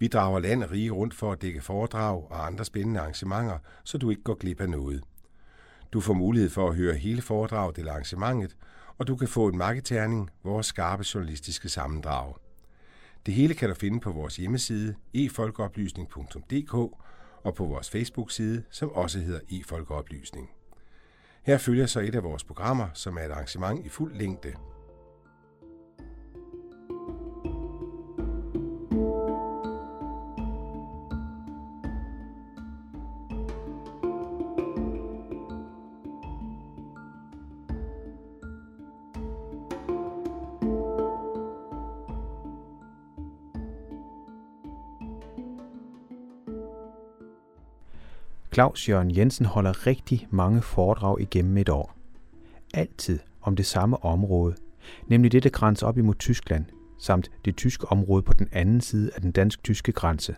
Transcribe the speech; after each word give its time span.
Vi 0.00 0.08
drager 0.08 0.40
land 0.40 0.62
og 0.64 0.70
rige 0.70 0.90
rundt 0.90 1.14
for 1.14 1.32
at 1.32 1.42
dække 1.42 1.60
foredrag 1.60 2.30
og 2.30 2.46
andre 2.46 2.64
spændende 2.64 3.00
arrangementer, 3.00 3.58
så 3.84 3.98
du 3.98 4.10
ikke 4.10 4.22
går 4.22 4.34
glip 4.34 4.60
af 4.60 4.68
noget. 4.68 5.04
Du 5.92 6.00
får 6.00 6.14
mulighed 6.14 6.50
for 6.50 6.68
at 6.68 6.76
høre 6.76 6.94
hele 6.94 7.22
foredraget 7.22 7.78
eller 7.78 7.92
arrangementet, 7.92 8.56
og 8.98 9.06
du 9.06 9.16
kan 9.16 9.28
få 9.28 9.48
en 9.48 9.58
marketerning, 9.58 10.30
vores 10.44 10.66
skarpe 10.66 11.04
journalistiske 11.14 11.68
sammendrag. 11.68 12.34
Det 13.26 13.34
hele 13.34 13.54
kan 13.54 13.68
du 13.68 13.74
finde 13.74 14.00
på 14.00 14.12
vores 14.12 14.36
hjemmeside 14.36 14.94
efolkeoplysning.dk 15.14 16.74
og 17.44 17.54
på 17.54 17.64
vores 17.64 17.90
Facebook-side, 17.90 18.62
som 18.70 18.90
også 18.90 19.18
hedder 19.18 19.40
efolkeoplysning. 19.50 20.50
Her 21.42 21.58
følger 21.58 21.86
så 21.86 22.00
et 22.00 22.14
af 22.14 22.22
vores 22.22 22.44
programmer, 22.44 22.88
som 22.94 23.16
er 23.16 23.22
et 23.22 23.30
arrangement 23.30 23.86
i 23.86 23.88
fuld 23.88 24.14
længde– 24.14 24.52
Claus 48.60 48.88
Jørgen 48.88 49.16
Jensen 49.16 49.46
holder 49.46 49.86
rigtig 49.86 50.28
mange 50.30 50.62
foredrag 50.62 51.20
igennem 51.20 51.56
et 51.56 51.68
år. 51.68 51.96
Altid 52.74 53.18
om 53.42 53.56
det 53.56 53.66
samme 53.66 54.04
område, 54.04 54.54
nemlig 55.06 55.32
det, 55.32 55.42
der 55.42 55.50
grænser 55.50 55.86
op 55.86 55.98
imod 55.98 56.14
Tyskland, 56.14 56.64
samt 56.98 57.30
det 57.44 57.56
tyske 57.56 57.86
område 57.86 58.22
på 58.22 58.32
den 58.32 58.48
anden 58.52 58.80
side 58.80 59.10
af 59.14 59.20
den 59.20 59.30
dansk-tyske 59.30 59.92
grænse. 59.92 60.36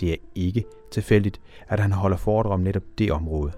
Det 0.00 0.12
er 0.12 0.16
ikke 0.34 0.64
tilfældigt, 0.90 1.40
at 1.68 1.80
han 1.80 1.92
holder 1.92 2.16
foredrag 2.16 2.52
om 2.52 2.60
netop 2.60 2.82
det 2.98 3.12
område. 3.12 3.52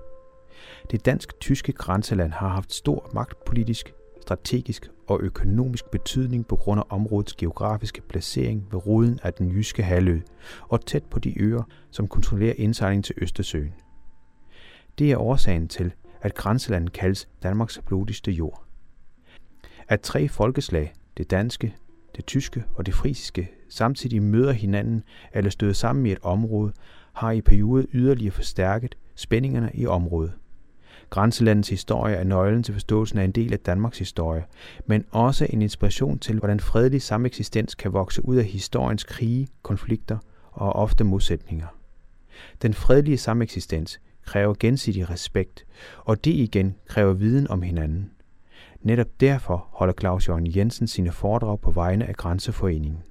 Det 0.90 1.06
dansk-tyske 1.06 1.72
grænseland 1.72 2.32
har 2.32 2.48
haft 2.48 2.72
stor 2.72 3.10
magtpolitisk, 3.14 3.92
strategisk 4.20 4.90
og 5.08 5.20
økonomisk 5.20 5.90
betydning 5.90 6.46
på 6.46 6.56
grund 6.56 6.80
af 6.80 6.84
områdets 6.88 7.34
geografiske 7.34 8.00
placering 8.00 8.68
ved 8.70 8.86
roden 8.86 9.18
af 9.22 9.34
den 9.34 9.50
jyske 9.50 9.82
halvø 9.82 10.20
og 10.68 10.86
tæt 10.86 11.04
på 11.04 11.18
de 11.18 11.42
øer, 11.42 11.62
som 11.90 12.08
kontrollerer 12.08 12.54
indsejlingen 12.56 13.02
til 13.02 13.14
Østersøen. 13.18 13.74
Det 14.98 15.12
er 15.12 15.16
årsagen 15.16 15.68
til, 15.68 15.92
at 16.20 16.34
grænselandet 16.34 16.92
kaldes 16.92 17.28
Danmarks 17.42 17.80
blodigste 17.86 18.30
jord. 18.32 18.64
At 19.88 20.00
tre 20.00 20.28
folkeslag, 20.28 20.92
det 21.16 21.30
danske, 21.30 21.74
det 22.16 22.26
tyske 22.26 22.64
og 22.74 22.86
det 22.86 22.94
frisiske, 22.94 23.50
samtidig 23.68 24.22
møder 24.22 24.52
hinanden 24.52 25.02
eller 25.34 25.50
støder 25.50 25.72
sammen 25.72 26.06
i 26.06 26.12
et 26.12 26.18
område, 26.22 26.72
har 27.12 27.30
i 27.30 27.40
perioder 27.40 27.86
yderligere 27.92 28.32
forstærket 28.32 28.94
spændingerne 29.14 29.70
i 29.74 29.86
området. 29.86 30.32
Grænselandets 31.10 31.68
historie 31.68 32.14
er 32.16 32.24
nøglen 32.24 32.62
til 32.62 32.74
forståelsen 32.74 33.18
af 33.18 33.24
en 33.24 33.32
del 33.32 33.52
af 33.52 33.58
Danmarks 33.58 33.98
historie, 33.98 34.44
men 34.86 35.04
også 35.10 35.46
en 35.50 35.62
inspiration 35.62 36.18
til, 36.18 36.38
hvordan 36.38 36.60
fredelig 36.60 37.02
sameksistens 37.02 37.74
kan 37.74 37.92
vokse 37.92 38.24
ud 38.24 38.36
af 38.36 38.44
historiens 38.44 39.04
krige, 39.04 39.48
konflikter 39.62 40.18
og 40.52 40.72
ofte 40.72 41.04
modsætninger. 41.04 41.66
Den 42.62 42.74
fredelige 42.74 43.18
sameksistens 43.18 44.00
kræver 44.24 44.54
gensidig 44.60 45.10
respekt, 45.10 45.66
og 46.04 46.24
det 46.24 46.34
igen 46.34 46.74
kræver 46.86 47.12
viden 47.12 47.50
om 47.50 47.62
hinanden. 47.62 48.10
Netop 48.80 49.20
derfor 49.20 49.68
holder 49.70 49.94
Claus 50.00 50.28
Jørgen 50.28 50.56
Jensen 50.56 50.86
sine 50.86 51.12
foredrag 51.12 51.60
på 51.60 51.70
vegne 51.70 52.06
af 52.06 52.16
Grænseforeningen. 52.16 53.02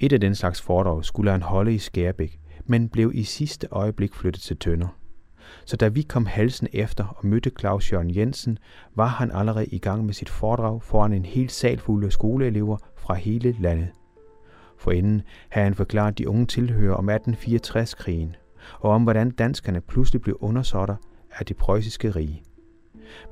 Et 0.00 0.12
af 0.12 0.20
den 0.20 0.34
slags 0.34 0.62
foredrag 0.62 1.04
skulle 1.04 1.30
han 1.30 1.42
holde 1.42 1.74
i 1.74 1.78
Skærbæk, 1.78 2.40
men 2.64 2.88
blev 2.88 3.10
i 3.14 3.22
sidste 3.22 3.68
øjeblik 3.70 4.14
flyttet 4.14 4.42
til 4.42 4.56
Tønder. 4.56 4.88
Så 5.64 5.76
da 5.76 5.88
vi 5.88 6.02
kom 6.02 6.26
halsen 6.26 6.68
efter 6.72 7.04
og 7.04 7.26
mødte 7.26 7.50
Claus 7.58 7.92
Jørgen 7.92 8.16
Jensen, 8.16 8.58
var 8.94 9.06
han 9.06 9.30
allerede 9.34 9.66
i 9.66 9.78
gang 9.78 10.04
med 10.04 10.14
sit 10.14 10.28
foredrag 10.28 10.82
foran 10.82 11.12
en 11.12 11.24
hel 11.24 11.50
sal 11.50 11.78
fuld 11.78 12.04
af 12.04 12.12
skoleelever 12.12 12.76
fra 12.96 13.14
hele 13.14 13.56
landet. 13.60 13.88
Forinden 14.78 15.22
havde 15.48 15.64
han 15.64 15.74
forklaret 15.74 16.18
de 16.18 16.28
unge 16.28 16.46
tilhører 16.46 16.94
om 16.94 17.10
1864-krigen, 17.10 18.36
og 18.80 18.90
om 18.90 19.02
hvordan 19.02 19.30
danskerne 19.30 19.80
pludselig 19.80 20.22
blev 20.22 20.36
undersåtter 20.40 20.96
af 21.32 21.46
det 21.46 21.56
preussiske 21.56 22.10
rige. 22.10 22.42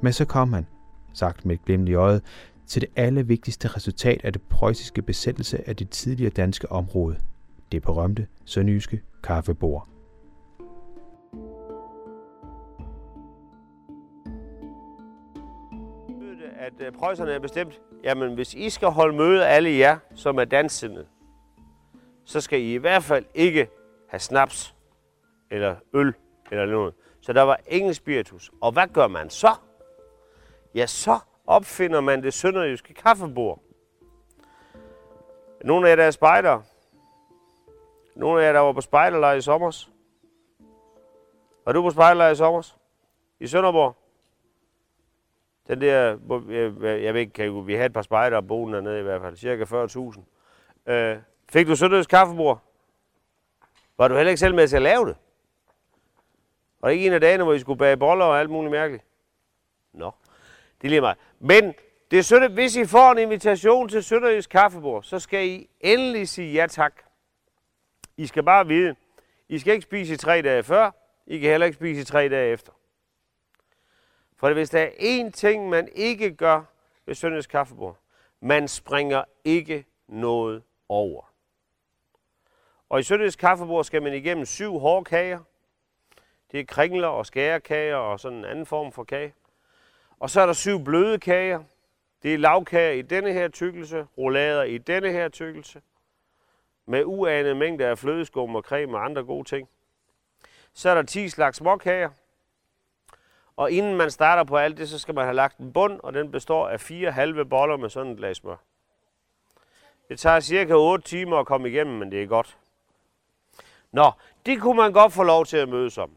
Men 0.03 0.13
så 0.13 0.25
kom 0.25 0.53
han, 0.53 0.67
sagt 1.13 1.47
med 1.47 1.55
et 1.55 1.65
glimt 1.65 1.89
i 1.89 1.95
øjet, 1.95 2.23
til 2.67 2.83
det 2.83 2.91
allervigtigste 2.97 3.69
resultat 3.69 4.21
af 4.25 4.33
det 4.33 4.43
preussiske 4.43 5.03
besættelse 5.03 5.69
af 5.69 5.77
det 5.77 5.91
tidligere 5.91 6.31
danske 6.31 6.73
område, 6.73 7.17
det 7.73 7.83
berømte 7.83 8.27
sønderjyske 8.45 9.01
kaffebord. 9.23 9.94
At 16.81 16.87
øh, 16.87 16.93
prøjserne 16.93 17.33
er 17.33 17.39
bestemt, 17.39 17.81
jamen 18.05 18.35
hvis 18.35 18.55
I 18.55 18.71
skal 18.71 18.89
holde 18.89 19.17
møde 19.17 19.47
alle 19.47 19.79
jer, 19.79 19.99
som 20.15 20.39
er 20.39 20.45
dansende, 20.45 21.07
så 22.25 22.41
skal 22.41 22.61
I 22.61 22.75
i 22.75 22.77
hvert 22.77 23.03
fald 23.03 23.25
ikke 23.35 23.69
have 24.09 24.21
snaps 24.21 24.75
eller 25.51 25.77
øl 25.93 26.15
eller 26.51 26.67
noget. 26.67 26.95
Så 27.21 27.33
der 27.33 27.43
var 27.43 27.61
ingen 27.67 27.95
spiritus. 27.95 28.51
Og 28.61 28.73
hvad 28.73 28.89
gør 28.89 29.09
man 29.09 29.31
så? 29.31 29.55
Ja, 30.75 30.87
så 30.87 31.19
opfinder 31.47 32.01
man 32.01 32.23
det 32.23 32.35
sønderjyske 32.35 32.95
kaffebord. 32.95 33.61
Nogle 35.65 35.87
af 35.87 35.91
jer, 35.91 35.97
der 35.97 36.05
er 36.05 36.11
spejdere. 36.11 36.63
Nogle 38.17 38.43
af 38.43 38.47
jer, 38.47 38.53
der 38.53 38.61
var 38.61 38.73
på 38.73 38.81
spejderlejr 38.81 39.35
i 39.35 39.41
sommer. 39.41 39.89
Var 41.65 41.73
du 41.73 41.83
på 41.83 41.91
spejderlejr 41.91 42.31
i 42.31 42.37
sommer? 42.37 42.75
I 43.41 43.47
Sønderborg? 43.47 44.04
Den 45.67 45.81
der, 45.81 46.19
jeg, 46.51 47.03
jeg 47.03 47.15
ved 47.15 47.21
ikke, 47.21 47.33
kan, 47.33 47.67
vi 47.67 47.75
har 47.75 47.85
et 47.85 47.93
par 47.93 48.03
spejder 48.03 48.41
boende 48.41 48.77
dernede 48.77 49.01
i 49.01 49.03
hvert 49.03 49.21
fald, 49.21 49.37
cirka 49.37 49.65
40.000. 50.87 50.93
Øh, 50.93 51.19
fik 51.53 51.67
du 51.67 51.77
søndags 51.77 52.07
kaffebord? 52.07 52.59
Var 53.99 54.09
du 54.09 54.15
heller 54.15 54.31
ikke 54.31 54.41
selv 54.41 54.55
med 54.55 54.69
til 54.69 54.77
at 54.77 54.83
lave 54.83 55.07
det? 55.07 55.17
Var 56.81 56.89
det 56.89 56.95
ikke 56.95 57.07
en 57.07 57.13
af 57.13 57.21
dagene, 57.21 57.45
hvor 57.45 57.53
I 57.53 57.59
skulle 57.59 57.79
bage 57.79 57.97
boller 57.97 58.25
og 58.25 58.41
alt 58.41 58.51
muligt 58.51 58.71
mærkeligt? 58.71 59.05
Nå, 59.93 60.11
det 60.81 60.87
er 60.87 60.91
lige 60.91 61.01
meget. 61.01 61.19
Men 61.41 61.75
det 62.11 62.19
er 62.19 62.23
søndag, 62.23 62.51
hvis 62.51 62.77
I 62.77 62.87
får 62.87 63.13
en 63.13 63.19
invitation 63.19 63.89
til 63.89 64.05
Sønderjysk 64.05 64.51
kaffebord, 64.51 65.03
så 65.03 65.19
skal 65.19 65.47
I 65.47 65.69
endelig 65.81 66.29
sige 66.29 66.53
ja 66.53 66.67
tak. 66.67 67.03
I 68.17 68.27
skal 68.27 68.43
bare 68.43 68.67
vide, 68.67 68.97
I 69.49 69.59
skal 69.59 69.73
ikke 69.73 69.83
spise 69.83 70.15
i 70.15 70.17
tre 70.17 70.43
dage 70.43 70.63
før, 70.63 70.91
I 71.27 71.39
kan 71.39 71.51
heller 71.51 71.67
ikke 71.67 71.77
spise 71.77 72.01
i 72.01 72.05
tre 72.05 72.29
dage 72.29 72.53
efter. 72.53 72.73
For 74.37 74.53
hvis 74.53 74.71
der 74.71 74.83
er 74.83 74.91
én 74.91 75.31
ting, 75.31 75.69
man 75.69 75.89
ikke 75.93 76.35
gør 76.35 76.63
ved 77.07 77.15
Søndags 77.15 77.47
kaffebord, 77.47 77.97
man 78.41 78.69
springer 78.69 79.25
ikke 79.45 79.85
noget 80.09 80.63
over. 80.89 81.33
Og 82.89 83.01
i 83.01 83.03
Søndags 83.03 83.37
kaffebord 83.37 83.85
skal 83.85 84.03
man 84.03 84.15
igennem 84.15 84.47
syv 84.47 84.79
hårde 84.79 85.05
kager. 85.05 85.41
Det 86.53 86.61
er 86.61 86.65
kringler 86.65 87.09
og 87.09 87.27
skærekager 87.27 87.97
og 87.97 88.21
sådan 88.21 88.39
en 88.39 88.45
anden 88.45 88.67
form 88.67 88.93
for 88.93 89.05
kage. 89.05 89.35
Og 90.19 90.31
så 90.31 90.41
er 90.41 90.47
der 90.47 90.53
syv 90.53 90.85
bløde 90.85 91.19
kager. 91.19 91.65
Det 92.23 92.35
er 92.35 92.39
lavkager 92.39 92.91
i 92.91 93.03
denne 93.03 93.33
her 93.33 93.49
tykkelse, 93.49 94.07
roulader 94.19 94.63
i 94.63 94.79
denne 94.79 95.13
her 95.13 95.29
tykkelse, 95.29 95.83
med 96.87 97.05
uanede 97.05 97.55
mængder 97.55 97.91
af 97.91 97.99
flødeskum 97.99 98.57
og 98.57 98.63
creme 98.63 98.97
og 98.97 99.05
andre 99.05 99.25
gode 99.25 99.49
ting. 99.49 99.69
Så 100.73 100.91
er 100.91 100.95
der 100.95 101.03
10 101.03 101.29
slags 101.29 101.57
småkager, 101.57 102.11
og 103.57 103.71
inden 103.71 103.97
man 103.97 104.11
starter 104.11 104.45
på 104.45 104.57
alt 104.57 104.79
det, 104.79 104.89
så 104.89 104.99
skal 104.99 105.15
man 105.15 105.25
have 105.25 105.35
lagt 105.35 105.59
en 105.59 105.73
bund, 105.73 106.01
og 106.03 106.15
den 106.15 106.31
består 106.31 106.69
af 106.69 106.81
fire 106.81 107.13
halve 107.13 107.47
boller 107.47 107.77
med 107.77 107.89
sådan 107.89 108.13
et 108.13 108.19
glas 108.19 108.37
smør. 108.37 108.57
Det 110.09 110.19
tager 110.19 110.41
cirka 110.41 110.75
8 110.75 111.05
timer 111.05 111.37
at 111.37 111.47
komme 111.47 111.69
igennem, 111.69 111.99
men 111.99 112.13
det 112.13 112.23
er 112.23 112.27
godt. 112.27 112.59
Nå, 113.93 114.11
det 114.47 114.61
kunne 114.61 114.77
man 114.77 114.93
godt 114.93 115.13
få 115.13 115.23
lov 115.23 115.47
til 115.47 115.57
at 115.57 115.69
mødes 115.69 115.99
om. 115.99 116.11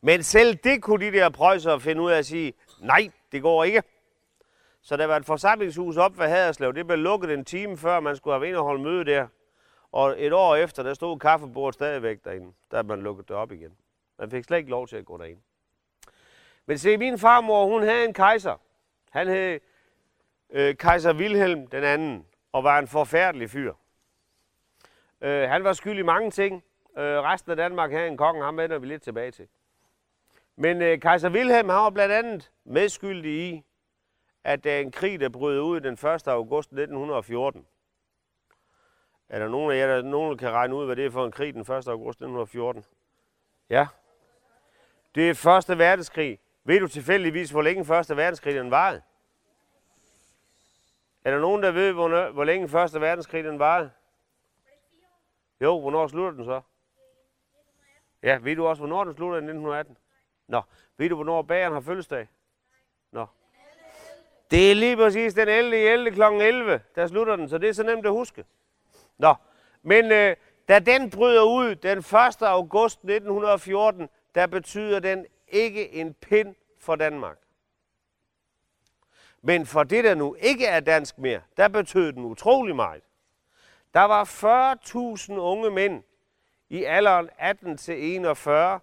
Men 0.00 0.22
selv 0.22 0.54
det 0.54 0.82
kunne 0.82 1.06
de 1.06 1.18
der 1.18 1.28
prøjser 1.28 1.78
finde 1.78 2.02
ud 2.02 2.10
af 2.10 2.18
at 2.18 2.26
sige, 2.26 2.52
nej, 2.80 3.10
det 3.32 3.42
går 3.42 3.64
ikke. 3.64 3.82
Så 4.82 4.96
der 4.96 5.06
var 5.06 5.16
et 5.16 5.26
forsamlingshus 5.26 5.96
op 5.96 6.18
ved 6.18 6.28
Haderslev. 6.28 6.74
Det 6.74 6.86
blev 6.86 6.98
lukket 6.98 7.30
en 7.30 7.44
time 7.44 7.76
før, 7.76 8.00
man 8.00 8.16
skulle 8.16 8.34
have 8.34 8.42
været 8.42 8.56
og 8.56 8.64
holde 8.64 8.82
møde 8.82 9.04
der. 9.04 9.26
Og 9.92 10.14
et 10.18 10.32
år 10.32 10.56
efter, 10.56 10.82
der 10.82 10.94
stod 10.94 11.18
kaffebordet 11.18 11.74
stadigvæk 11.74 12.24
derinde, 12.24 12.52
da 12.72 12.82
man 12.82 13.02
lukkede 13.02 13.26
det 13.28 13.36
op 13.36 13.52
igen. 13.52 13.72
Man 14.18 14.30
fik 14.30 14.44
slet 14.44 14.58
ikke 14.58 14.70
lov 14.70 14.88
til 14.88 14.96
at 14.96 15.04
gå 15.04 15.18
derind. 15.18 15.38
Men 16.66 16.78
se, 16.78 16.96
min 16.96 17.18
farmor, 17.18 17.66
hun 17.66 17.82
havde 17.82 18.04
en 18.04 18.14
kejser. 18.14 18.60
Han 19.10 19.28
hed 19.28 19.60
øh, 20.50 20.76
kejser 20.76 21.14
Wilhelm 21.14 21.66
den 21.66 21.84
anden, 21.84 22.26
og 22.52 22.64
var 22.64 22.78
en 22.78 22.88
forfærdelig 22.88 23.50
fyr. 23.50 23.74
Øh, 25.20 25.48
han 25.48 25.64
var 25.64 25.72
skyld 25.72 25.98
i 25.98 26.02
mange 26.02 26.30
ting. 26.30 26.64
Øh, 26.98 27.04
resten 27.04 27.50
af 27.50 27.56
Danmark 27.56 27.90
havde 27.90 28.08
en 28.08 28.16
konge, 28.16 28.44
ham 28.44 28.56
vender 28.56 28.78
vi 28.78 28.86
lidt 28.86 29.02
tilbage 29.02 29.30
til. 29.30 29.48
Men 30.56 30.82
øh, 30.82 31.00
kejser 31.00 31.30
Wilhelm 31.30 31.68
har 31.68 31.90
blandt 31.90 32.14
andet 32.14 32.50
medskyldig 32.64 33.32
i, 33.32 33.64
at 34.44 34.64
der 34.64 34.72
er 34.72 34.80
en 34.80 34.92
krig, 34.92 35.20
der 35.20 35.28
brød 35.28 35.60
ud 35.60 35.80
den 35.80 35.92
1. 35.92 36.28
august 36.28 36.68
1914. 36.68 37.66
Er 39.28 39.38
der 39.38 39.48
nogen 39.48 39.72
af 39.72 39.76
jer, 39.76 39.86
der 39.86 40.02
nogen, 40.02 40.30
der 40.30 40.36
kan 40.36 40.50
regne 40.50 40.74
ud, 40.74 40.86
hvad 40.86 40.96
det 40.96 41.06
er 41.06 41.10
for 41.10 41.24
en 41.24 41.32
krig 41.32 41.54
den 41.54 41.60
1. 41.60 41.70
august 41.70 42.16
1914? 42.16 42.84
Ja. 43.70 43.86
Det 45.14 45.30
er 45.30 45.34
Første 45.34 45.78
Verdenskrig. 45.78 46.38
Ved 46.66 46.80
du 46.80 46.88
tilfældigvis, 46.88 47.50
hvor 47.50 47.62
længe 47.62 47.84
Første 47.84 48.16
Verdenskrig 48.16 48.54
den 48.54 48.70
varede? 48.70 49.02
Er 51.24 51.30
der 51.30 51.40
nogen, 51.40 51.62
der 51.62 51.70
ved, 51.70 51.92
hvor, 51.92 52.30
hvor 52.30 52.44
længe 52.44 52.68
Første 52.68 53.00
Verdenskrig 53.00 53.44
den 53.44 53.58
varede? 53.58 53.90
Jo, 55.60 55.80
hvornår 55.80 56.06
slutter 56.06 56.30
den 56.30 56.44
så? 56.44 56.60
Ja, 58.22 58.38
ved 58.42 58.56
du 58.56 58.66
også, 58.66 58.80
hvornår 58.80 59.04
den 59.04 59.14
slutter 59.14 59.36
i 59.36 59.38
1918? 59.38 59.96
Nå, 60.48 60.62
ved 60.96 61.08
du, 61.08 61.14
hvornår 61.14 61.42
bageren 61.42 61.72
har 61.72 61.80
fødselsdag? 61.80 62.28
Nå. 63.12 63.26
Det 64.50 64.70
er 64.70 64.74
lige 64.74 64.96
præcis 64.96 65.34
den 65.34 65.48
11. 65.48 65.76
11. 65.76 66.10
kl. 66.10 66.22
11, 66.22 66.80
der 66.94 67.06
slutter 67.06 67.36
den, 67.36 67.48
så 67.48 67.58
det 67.58 67.68
er 67.68 67.72
så 67.72 67.82
nemt 67.82 68.06
at 68.06 68.12
huske. 68.12 68.44
Nå, 69.18 69.34
men 69.82 70.12
øh, 70.12 70.36
da 70.68 70.78
den 70.78 71.10
bryder 71.10 71.42
ud 71.42 71.74
den 71.74 71.98
1. 71.98 72.42
august 72.42 72.98
1914, 72.98 74.08
der 74.34 74.46
betyder 74.46 75.00
den 75.00 75.26
ikke 75.48 75.92
en 75.92 76.14
pind 76.14 76.54
for 76.78 76.96
Danmark. 76.96 77.38
Men 79.42 79.66
for 79.66 79.82
det, 79.82 80.04
der 80.04 80.14
nu 80.14 80.34
ikke 80.34 80.66
er 80.66 80.80
dansk 80.80 81.18
mere, 81.18 81.40
der 81.56 81.68
betød 81.68 82.12
den 82.12 82.24
utrolig 82.24 82.76
meget. 82.76 83.02
Der 83.94 84.02
var 84.02 84.24
40.000 85.28 85.32
unge 85.32 85.70
mænd 85.70 86.02
i 86.68 86.84
alderen 86.84 87.30
18 87.38 87.76
til 87.76 88.14
41, 88.14 88.80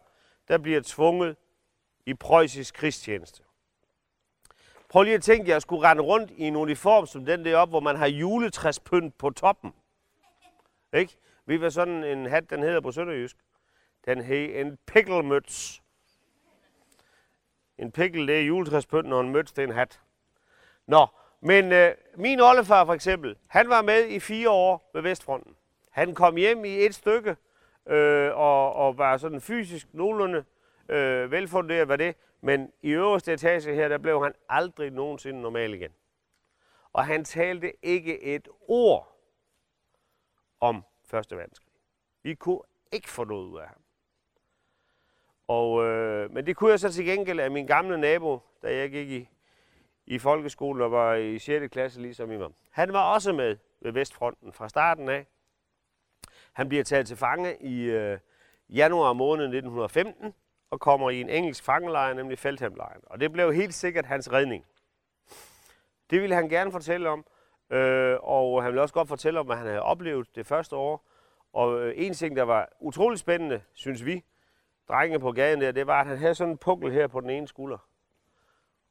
der 0.47 0.57
bliver 0.57 0.81
tvunget 0.85 1.37
i 2.05 2.13
preussisk 2.13 2.73
krigstjeneste. 2.73 3.43
Prøv 4.89 5.03
lige 5.03 5.15
at 5.15 5.23
tænke, 5.23 5.41
at 5.41 5.47
jeg 5.47 5.61
skulle 5.61 5.89
rende 5.89 6.03
rundt 6.03 6.31
i 6.31 6.43
en 6.43 6.55
uniform 6.55 7.05
som 7.05 7.25
den 7.25 7.45
der 7.45 7.57
op, 7.57 7.69
hvor 7.69 7.79
man 7.79 7.95
har 7.95 8.07
juletræspynt 8.07 9.17
på 9.17 9.29
toppen. 9.29 9.73
Ikke? 10.93 11.17
Ved 11.45 11.57
hvad 11.57 11.71
sådan 11.71 12.03
en 12.03 12.25
hat, 12.25 12.49
den 12.49 12.63
hedder 12.63 12.81
på 12.81 12.91
Sønderjysk? 12.91 13.37
Den 14.05 14.21
hed 14.21 14.61
en 14.61 14.77
pikkelmøts. 14.85 15.82
En 17.77 17.91
pikkel, 17.91 18.27
det 18.27 18.39
er 18.39 18.45
juletræspynt, 18.45 19.13
og 19.13 19.21
en 19.21 19.31
møts, 19.31 19.51
det 19.51 19.63
er 19.63 19.67
en 19.67 19.73
hat. 19.73 20.01
Nå, 20.87 21.07
men 21.41 21.71
øh, 21.71 21.95
min 22.15 22.39
oldefar 22.39 22.85
for 22.85 22.93
eksempel, 22.93 23.37
han 23.47 23.69
var 23.69 23.81
med 23.81 24.07
i 24.07 24.19
fire 24.19 24.49
år 24.49 24.89
ved 24.93 25.01
Vestfronten. 25.01 25.55
Han 25.91 26.15
kom 26.15 26.35
hjem 26.35 26.65
i 26.65 26.85
et 26.85 26.95
stykke, 26.95 27.35
øh, 27.87 28.37
og, 28.37 28.73
og 28.73 28.97
var 28.97 29.17
sådan 29.17 29.41
fysisk 29.41 29.87
nogenlunde 29.93 30.43
øh, 30.89 31.31
velfunderet 31.31 31.87
var 31.87 31.95
det, 31.95 32.15
men 32.41 32.71
i 32.81 32.89
øverste 32.89 33.33
etage 33.33 33.75
her, 33.75 33.87
der 33.87 33.97
blev 33.97 34.23
han 34.23 34.33
aldrig 34.49 34.91
nogensinde 34.91 35.41
normal 35.41 35.73
igen. 35.73 35.91
Og 36.93 37.05
han 37.05 37.23
talte 37.23 37.85
ikke 37.85 38.23
et 38.23 38.47
ord 38.67 39.19
om 40.59 40.83
Første 41.05 41.37
Verdenskrig. 41.37 41.73
Vi 42.23 42.35
kunne 42.35 42.61
ikke 42.91 43.09
få 43.09 43.23
noget 43.23 43.47
ud 43.47 43.59
af 43.59 43.67
ham. 43.67 43.82
Og, 45.53 45.83
øh, 45.85 46.31
men 46.31 46.45
det 46.45 46.55
kunne 46.55 46.71
jeg 46.71 46.79
så 46.79 46.91
til 46.91 47.05
gengæld 47.05 47.39
af 47.39 47.51
min 47.51 47.67
gamle 47.67 47.97
nabo, 47.97 48.39
da 48.61 48.75
jeg 48.75 48.89
gik 48.89 49.09
i, 49.09 49.29
i 50.05 50.19
folkeskolen 50.19 50.81
og 50.81 50.91
var 50.91 51.13
i 51.13 51.39
6. 51.39 51.71
klasse, 51.71 52.01
ligesom 52.01 52.31
i 52.31 52.37
mig. 52.37 52.49
Han 52.71 52.93
var 52.93 53.13
også 53.13 53.33
med 53.33 53.57
ved 53.81 53.91
Vestfronten 53.91 54.53
fra 54.53 54.69
starten 54.69 55.09
af. 55.09 55.25
Han 56.53 56.69
bliver 56.69 56.83
taget 56.83 57.07
til 57.07 57.17
fange 57.17 57.57
i 57.61 57.83
øh, 57.83 58.19
januar 58.69 59.13
måned 59.13 59.43
1915 59.43 60.33
og 60.71 60.79
kommer 60.79 61.09
i 61.09 61.21
en 61.21 61.29
engelsk 61.29 61.63
fangelejr, 61.63 62.13
nemlig 62.13 62.39
Feldhamlejren. 62.39 63.01
Og 63.05 63.19
det 63.19 63.31
blev 63.31 63.53
helt 63.53 63.73
sikkert 63.73 64.05
hans 64.05 64.31
redning. 64.31 64.65
Det 66.09 66.21
ville 66.21 66.35
han 66.35 66.49
gerne 66.49 66.71
fortælle 66.71 67.09
om, 67.09 67.25
øh, 67.69 68.17
og 68.21 68.63
han 68.63 68.71
ville 68.71 68.81
også 68.81 68.93
godt 68.93 69.07
fortælle 69.07 69.39
om, 69.39 69.45
hvad 69.45 69.55
han 69.55 69.67
havde 69.67 69.81
oplevet 69.81 70.35
det 70.35 70.45
første 70.45 70.75
år. 70.75 71.07
Og 71.53 71.81
øh, 71.81 71.93
en 71.97 72.13
ting, 72.13 72.35
der 72.35 72.43
var 72.43 72.69
utrolig 72.79 73.19
spændende, 73.19 73.61
synes 73.73 74.05
vi, 74.05 74.23
drengene 74.87 75.19
på 75.19 75.31
gaden 75.31 75.61
der, 75.61 75.71
det 75.71 75.87
var, 75.87 76.01
at 76.01 76.07
han 76.07 76.17
havde 76.17 76.35
sådan 76.35 76.51
en 76.51 76.57
pukkel 76.57 76.91
her 76.91 77.07
på 77.07 77.21
den 77.21 77.29
ene 77.29 77.47
skulder. 77.47 77.77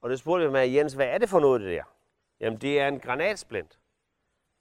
Og 0.00 0.10
det 0.10 0.18
spurgte 0.18 0.44
jeg 0.44 0.52
mig, 0.52 0.74
Jens, 0.74 0.92
hvad 0.92 1.06
er 1.06 1.18
det 1.18 1.28
for 1.28 1.40
noget, 1.40 1.60
det 1.60 1.70
der? 1.70 1.84
Jamen, 2.40 2.58
det 2.58 2.80
er 2.80 2.88
en 2.88 3.00
granatsplint. 3.00 3.78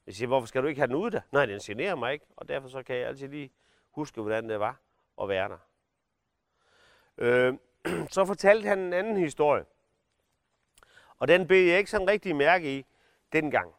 Jeg 0.05 0.15
siger, 0.15 0.27
hvorfor 0.27 0.47
skal 0.47 0.63
du 0.63 0.67
ikke 0.67 0.81
have 0.81 0.87
den 0.87 0.95
ude 0.95 1.11
der? 1.11 1.21
Nej, 1.31 1.45
den 1.45 1.59
generer 1.59 1.95
mig 1.95 2.13
ikke, 2.13 2.25
og 2.37 2.47
derfor 2.47 2.67
så 2.67 2.83
kan 2.83 2.95
jeg 2.95 3.07
altid 3.07 3.27
lige 3.27 3.51
huske, 3.91 4.21
hvordan 4.21 4.49
det 4.49 4.59
var 4.59 4.79
at 5.21 5.29
være 5.29 5.49
der. 5.49 5.57
Øh, 7.17 7.53
så 8.15 8.25
fortalte 8.25 8.67
han 8.67 8.79
en 8.79 8.93
anden 8.93 9.17
historie. 9.17 9.65
Og 11.17 11.27
den 11.27 11.47
blev 11.47 11.67
jeg 11.67 11.77
ikke 11.77 11.91
sådan 11.91 12.07
rigtig 12.07 12.35
mærke 12.35 12.77
i 12.77 12.85
dengang. 13.33 13.75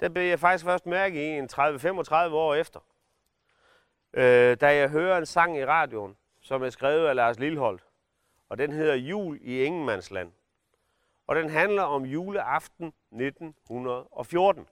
Den 0.00 0.14
blev 0.14 0.24
jeg 0.24 0.40
faktisk 0.40 0.64
først 0.64 0.86
mærke 0.86 1.26
i 1.26 1.38
en 1.38 1.48
30-35 1.52 2.14
år 2.14 2.54
efter. 2.54 2.80
Øh, 4.12 4.56
da 4.60 4.76
jeg 4.76 4.88
hører 4.88 5.18
en 5.18 5.26
sang 5.26 5.58
i 5.58 5.64
radioen, 5.64 6.16
som 6.44 6.62
er 6.62 6.70
skrevet 6.70 7.06
af 7.06 7.16
Lars 7.16 7.38
Lilholdt. 7.38 7.84
Og 8.48 8.58
den 8.58 8.72
hedder 8.72 8.94
Jul 8.94 9.38
i 9.42 9.64
Ingemandsland. 9.64 10.32
Og 11.26 11.36
den 11.36 11.50
handler 11.50 11.82
om 11.82 12.04
juleaften 12.04 12.86
1914. 12.86 14.68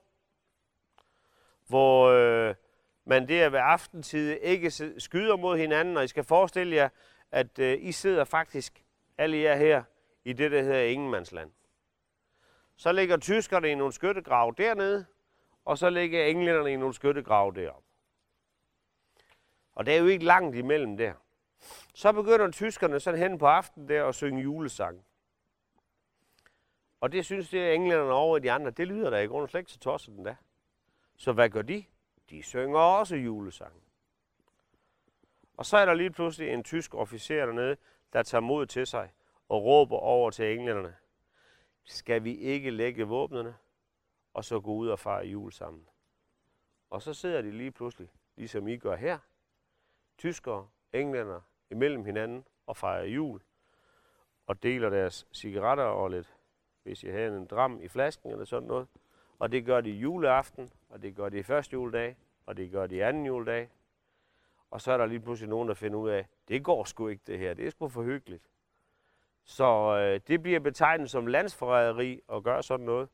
Hvor 1.67 2.07
øh, 2.07 2.55
man 3.05 3.27
der 3.27 3.49
ved 3.49 3.59
aftentid 3.63 4.37
ikke 4.41 4.71
skyder 4.97 5.37
mod 5.37 5.57
hinanden, 5.57 5.97
og 5.97 6.03
I 6.03 6.07
skal 6.07 6.23
forestille 6.23 6.75
jer, 6.75 6.89
at 7.31 7.59
øh, 7.59 7.77
I 7.81 7.91
sidder 7.91 8.23
faktisk, 8.23 8.83
alle 9.17 9.37
jer 9.37 9.55
her, 9.55 9.83
i 10.25 10.33
det, 10.33 10.51
der 10.51 10.61
hedder 10.61 10.83
Ingemandsland. 10.83 11.51
Så 12.75 12.91
ligger 12.91 13.17
tyskerne 13.17 13.71
i 13.71 13.75
nogle 13.75 13.93
skyttegrave 13.93 14.53
dernede, 14.57 15.05
og 15.65 15.77
så 15.77 15.89
ligger 15.89 16.25
englænderne 16.25 16.73
i 16.73 16.75
nogle 16.75 16.93
skyttegrave 16.93 17.53
deroppe. 17.55 17.87
Og 19.75 19.85
der 19.85 19.93
er 19.93 19.97
jo 19.97 20.05
ikke 20.05 20.25
langt 20.25 20.55
imellem 20.55 20.97
der. 20.97 21.13
Så 21.93 22.11
begynder 22.11 22.51
tyskerne 22.51 22.99
sådan 22.99 23.19
hen 23.19 23.37
på 23.37 23.47
aftenen 23.47 23.89
der 23.89 24.05
at 24.05 24.15
synge 24.15 24.41
julesang. 24.41 25.05
Og 27.01 27.11
det 27.11 27.25
synes 27.25 27.49
det 27.49 27.67
er 27.67 27.71
englænderne 27.71 28.11
over 28.11 28.37
i 28.37 28.39
de 28.39 28.51
andre. 28.51 28.71
Det 28.71 28.87
lyder 28.87 29.09
da 29.09 29.19
i 29.19 29.25
grunden 29.25 29.47
slet 29.47 29.59
ikke 29.59 29.71
så 29.71 29.79
tosset 29.79 30.15
den 30.15 30.23
da. 30.23 30.35
Så 31.15 31.31
hvad 31.31 31.49
gør 31.49 31.61
de? 31.61 31.85
De 32.29 32.43
synger 32.43 32.79
også 32.79 33.15
julesang. 33.15 33.83
Og 35.57 35.65
så 35.65 35.77
er 35.77 35.85
der 35.85 35.93
lige 35.93 36.11
pludselig 36.11 36.49
en 36.49 36.63
tysk 36.63 36.95
officer 36.95 37.45
dernede, 37.45 37.77
der 38.13 38.23
tager 38.23 38.41
mod 38.41 38.65
til 38.65 38.87
sig 38.87 39.13
og 39.49 39.63
råber 39.63 39.97
over 39.97 40.31
til 40.31 40.53
englænderne. 40.53 40.95
Skal 41.83 42.23
vi 42.23 42.35
ikke 42.35 42.69
lægge 42.69 43.03
våbnene 43.03 43.55
og 44.33 44.45
så 44.45 44.59
gå 44.59 44.73
ud 44.73 44.87
og 44.87 44.99
fejre 44.99 45.25
jul 45.25 45.51
sammen? 45.51 45.87
Og 46.89 47.01
så 47.01 47.13
sidder 47.13 47.41
de 47.41 47.51
lige 47.51 47.71
pludselig, 47.71 48.09
ligesom 48.35 48.67
I 48.67 48.77
gør 48.77 48.95
her, 48.95 49.19
tyskere, 50.17 50.67
englænder, 50.93 51.41
imellem 51.73 52.05
hinanden 52.05 52.45
og 52.67 52.77
fejrer 52.77 53.05
jul 53.05 53.41
og 54.47 54.63
deler 54.63 54.89
deres 54.89 55.27
cigaretter 55.33 55.83
og 55.83 56.09
lidt, 56.09 56.35
hvis 56.83 57.03
jeg 57.03 57.13
havde 57.13 57.37
en 57.37 57.45
dram 57.45 57.79
i 57.81 57.87
flasken 57.87 58.31
eller 58.31 58.45
sådan 58.45 58.67
noget. 58.67 58.87
Og 59.39 59.51
det 59.51 59.65
gør 59.65 59.81
de 59.81 59.89
juleaften, 59.89 60.71
og 60.89 61.01
det 61.01 61.15
gør 61.15 61.29
de 61.29 61.43
første 61.43 61.73
juledag, 61.73 62.17
og 62.45 62.57
det 62.57 62.71
gør 62.71 62.87
de 62.87 63.05
anden 63.05 63.25
juledag, 63.25 63.69
og 64.71 64.81
så 64.81 64.91
er 64.91 64.97
der 64.97 65.05
lige 65.05 65.19
pludselig 65.19 65.49
nogen, 65.49 65.67
der 65.67 65.73
finder 65.73 65.99
ud 65.99 66.09
af, 66.09 66.27
det 66.47 66.63
går 66.63 66.83
sgu 66.83 67.07
ikke 67.07 67.23
det 67.27 67.39
her, 67.39 67.53
det 67.53 67.65
er 67.65 67.69
sgu 67.69 67.87
for 67.87 68.03
hyggeligt. 68.03 68.49
Så 69.43 69.97
øh, 69.97 70.19
det 70.27 70.43
bliver 70.43 70.59
betegnet 70.59 71.09
som 71.09 71.27
landsforræderi 71.27 72.21
at 72.33 72.43
gøre 72.43 72.63
sådan 72.63 72.85
noget. 72.85 73.09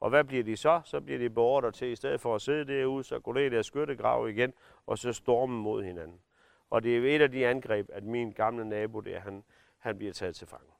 Og 0.00 0.10
hvad 0.10 0.24
bliver 0.24 0.44
de 0.44 0.56
så? 0.56 0.80
Så 0.84 1.00
bliver 1.00 1.18
de 1.18 1.30
beordret 1.30 1.74
til, 1.74 1.88
i 1.88 1.96
stedet 1.96 2.20
for 2.20 2.34
at 2.34 2.42
sidde 2.42 2.64
derude, 2.64 3.04
så 3.04 3.18
gå 3.18 3.32
ned 3.32 3.42
i 3.42 3.48
deres 3.48 3.66
skyttegrav 3.66 4.28
igen, 4.28 4.52
og 4.86 4.98
så 4.98 5.12
storme 5.12 5.62
mod 5.62 5.82
hinanden. 5.82 6.20
Og 6.70 6.82
det 6.82 6.96
er 6.96 7.16
et 7.16 7.22
af 7.22 7.30
de 7.30 7.46
angreb, 7.46 7.88
at 7.92 8.04
min 8.04 8.32
gamle 8.32 8.64
nabo 8.64 9.00
der, 9.00 9.20
han, 9.20 9.44
han 9.78 9.98
bliver 9.98 10.12
taget 10.12 10.36
til 10.36 10.46
fange. 10.46 10.72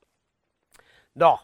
Nå, 1.15 1.37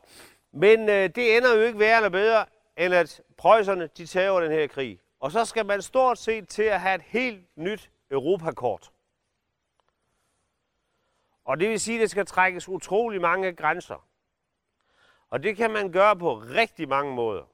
men 0.53 0.89
øh, 0.89 1.11
det 1.15 1.37
ender 1.37 1.55
jo 1.55 1.63
ikke 1.63 1.79
værre 1.79 1.97
eller 1.97 2.09
bedre, 2.09 2.47
end 2.77 2.95
at 2.95 3.23
prøjserne, 3.37 3.87
de 3.87 4.07
tager 4.07 4.41
den 4.41 4.53
her 4.53 4.67
krig. 4.67 5.01
Og 5.21 5.33
så 5.33 5.45
skal 5.45 5.67
man 5.67 5.83
stort 5.83 6.19
set 6.19 6.49
til 6.49 6.63
at 6.63 6.81
have 6.81 6.95
et 6.95 7.03
helt 7.03 7.57
nyt 7.57 7.91
Europakort. 8.11 8.93
Og 11.45 11.61
det 11.61 11.71
vil 11.71 11.81
sige, 11.81 11.99
at 11.99 12.01
det 12.01 12.11
skal 12.11 12.27
trækkes 12.27 12.69
utrolig 12.69 13.21
mange 13.21 13.53
grænser. 13.53 14.07
Og 15.31 15.43
det 15.43 15.57
kan 15.57 15.71
man 15.71 15.93
gøre 15.93 16.17
på 16.17 16.35
rigtig 16.35 16.89
mange 16.89 17.15
måder. 17.15 17.45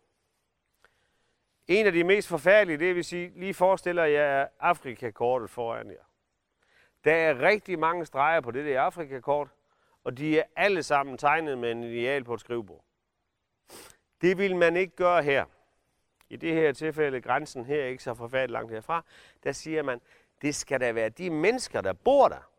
En 1.68 1.87
af 1.87 1.92
de 1.92 2.04
mest 2.04 2.28
forfærdelige, 2.28 2.78
det 2.78 2.94
vil 2.94 3.04
sige, 3.04 3.32
lige 3.37 3.54
forestiller 3.54 4.04
jeg 4.04 4.49
Afrikakortet 4.61 5.50
foran 5.50 5.90
jer. 5.90 6.10
Der 7.04 7.14
er 7.14 7.38
rigtig 7.38 7.78
mange 7.78 8.07
streger 8.07 8.40
på 8.40 8.50
det 8.50 8.66
der 8.66 8.80
Afrikakort, 8.80 9.49
og 10.04 10.19
de 10.19 10.38
er 10.38 10.45
alle 10.57 10.83
sammen 10.83 11.19
tegnet 11.19 11.59
med 11.59 11.73
en 11.73 11.85
ideal 11.85 12.25
på 12.25 12.35
et 12.35 12.40
skrivebord. 12.40 12.85
Det 14.21 14.38
vil 14.38 14.57
man 14.57 14.76
ikke 14.76 14.97
gøre 14.97 15.23
her. 15.23 15.45
I 16.28 16.37
det 16.37 16.54
her 16.54 16.73
tilfælde, 16.73 17.21
grænsen 17.21 17.64
her 17.64 17.85
ikke 17.85 18.02
så 18.02 18.14
forfærdeligt 18.14 18.52
langt 18.52 18.73
herfra, 18.73 19.04
der 19.45 19.52
siger 19.52 19.83
man, 19.83 20.00
det 20.42 20.54
skal 20.54 20.80
da 20.80 20.92
være 20.92 21.09
de 21.09 21.30
mennesker, 21.30 21.80
der 21.80 21.92
bor 21.92 22.28
der, 22.28 22.50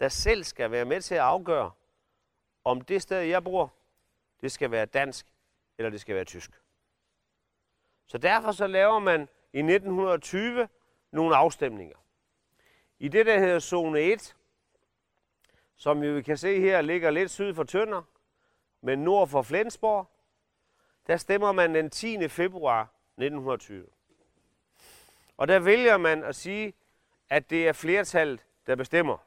der 0.00 0.08
selv 0.08 0.44
skal 0.44 0.70
være 0.70 0.84
med 0.84 1.00
til 1.00 1.14
at 1.14 1.20
afgøre, 1.20 1.70
om 2.64 2.80
det 2.80 3.02
sted, 3.02 3.20
jeg 3.20 3.44
bor, 3.44 3.74
det 4.40 4.52
skal 4.52 4.70
være 4.70 4.86
dansk, 4.86 5.26
eller 5.78 5.90
det 5.90 6.00
skal 6.00 6.14
være 6.14 6.24
tysk. 6.24 6.50
Så 8.06 8.18
derfor 8.18 8.52
så 8.52 8.66
laver 8.66 8.98
man 8.98 9.20
i 9.52 9.58
1920 9.58 10.68
nogle 11.10 11.36
afstemninger. 11.36 11.96
I 12.98 13.08
det, 13.08 13.26
der 13.26 13.38
hedder 13.38 13.58
zone 13.58 14.00
1, 14.00 14.36
som 15.76 16.02
vi 16.02 16.22
kan 16.22 16.36
se 16.36 16.60
her, 16.60 16.80
ligger 16.80 17.10
lidt 17.10 17.30
syd 17.30 17.54
for 17.54 17.64
Tønder, 17.64 18.02
men 18.80 18.98
nord 18.98 19.28
for 19.28 19.42
Flensborg, 19.42 20.10
der 21.06 21.16
stemmer 21.16 21.52
man 21.52 21.74
den 21.74 21.90
10. 21.90 22.28
februar 22.28 22.82
1920. 22.82 23.86
Og 25.36 25.48
der 25.48 25.58
vælger 25.58 25.96
man 25.96 26.24
at 26.24 26.36
sige, 26.36 26.74
at 27.28 27.50
det 27.50 27.68
er 27.68 27.72
flertallet, 27.72 28.44
der 28.66 28.76
bestemmer. 28.76 29.18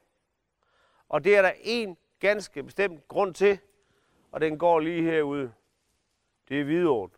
Og 1.09 1.23
det 1.23 1.37
er 1.37 1.41
der 1.41 1.51
en 1.61 1.97
ganske 2.19 2.63
bestemt 2.63 3.07
grund 3.07 3.33
til, 3.33 3.59
og 4.31 4.41
den 4.41 4.57
går 4.57 4.79
lige 4.79 5.03
herude. 5.03 5.53
Det 6.49 6.59
er 6.59 6.63
Hvidovre. 6.63 7.09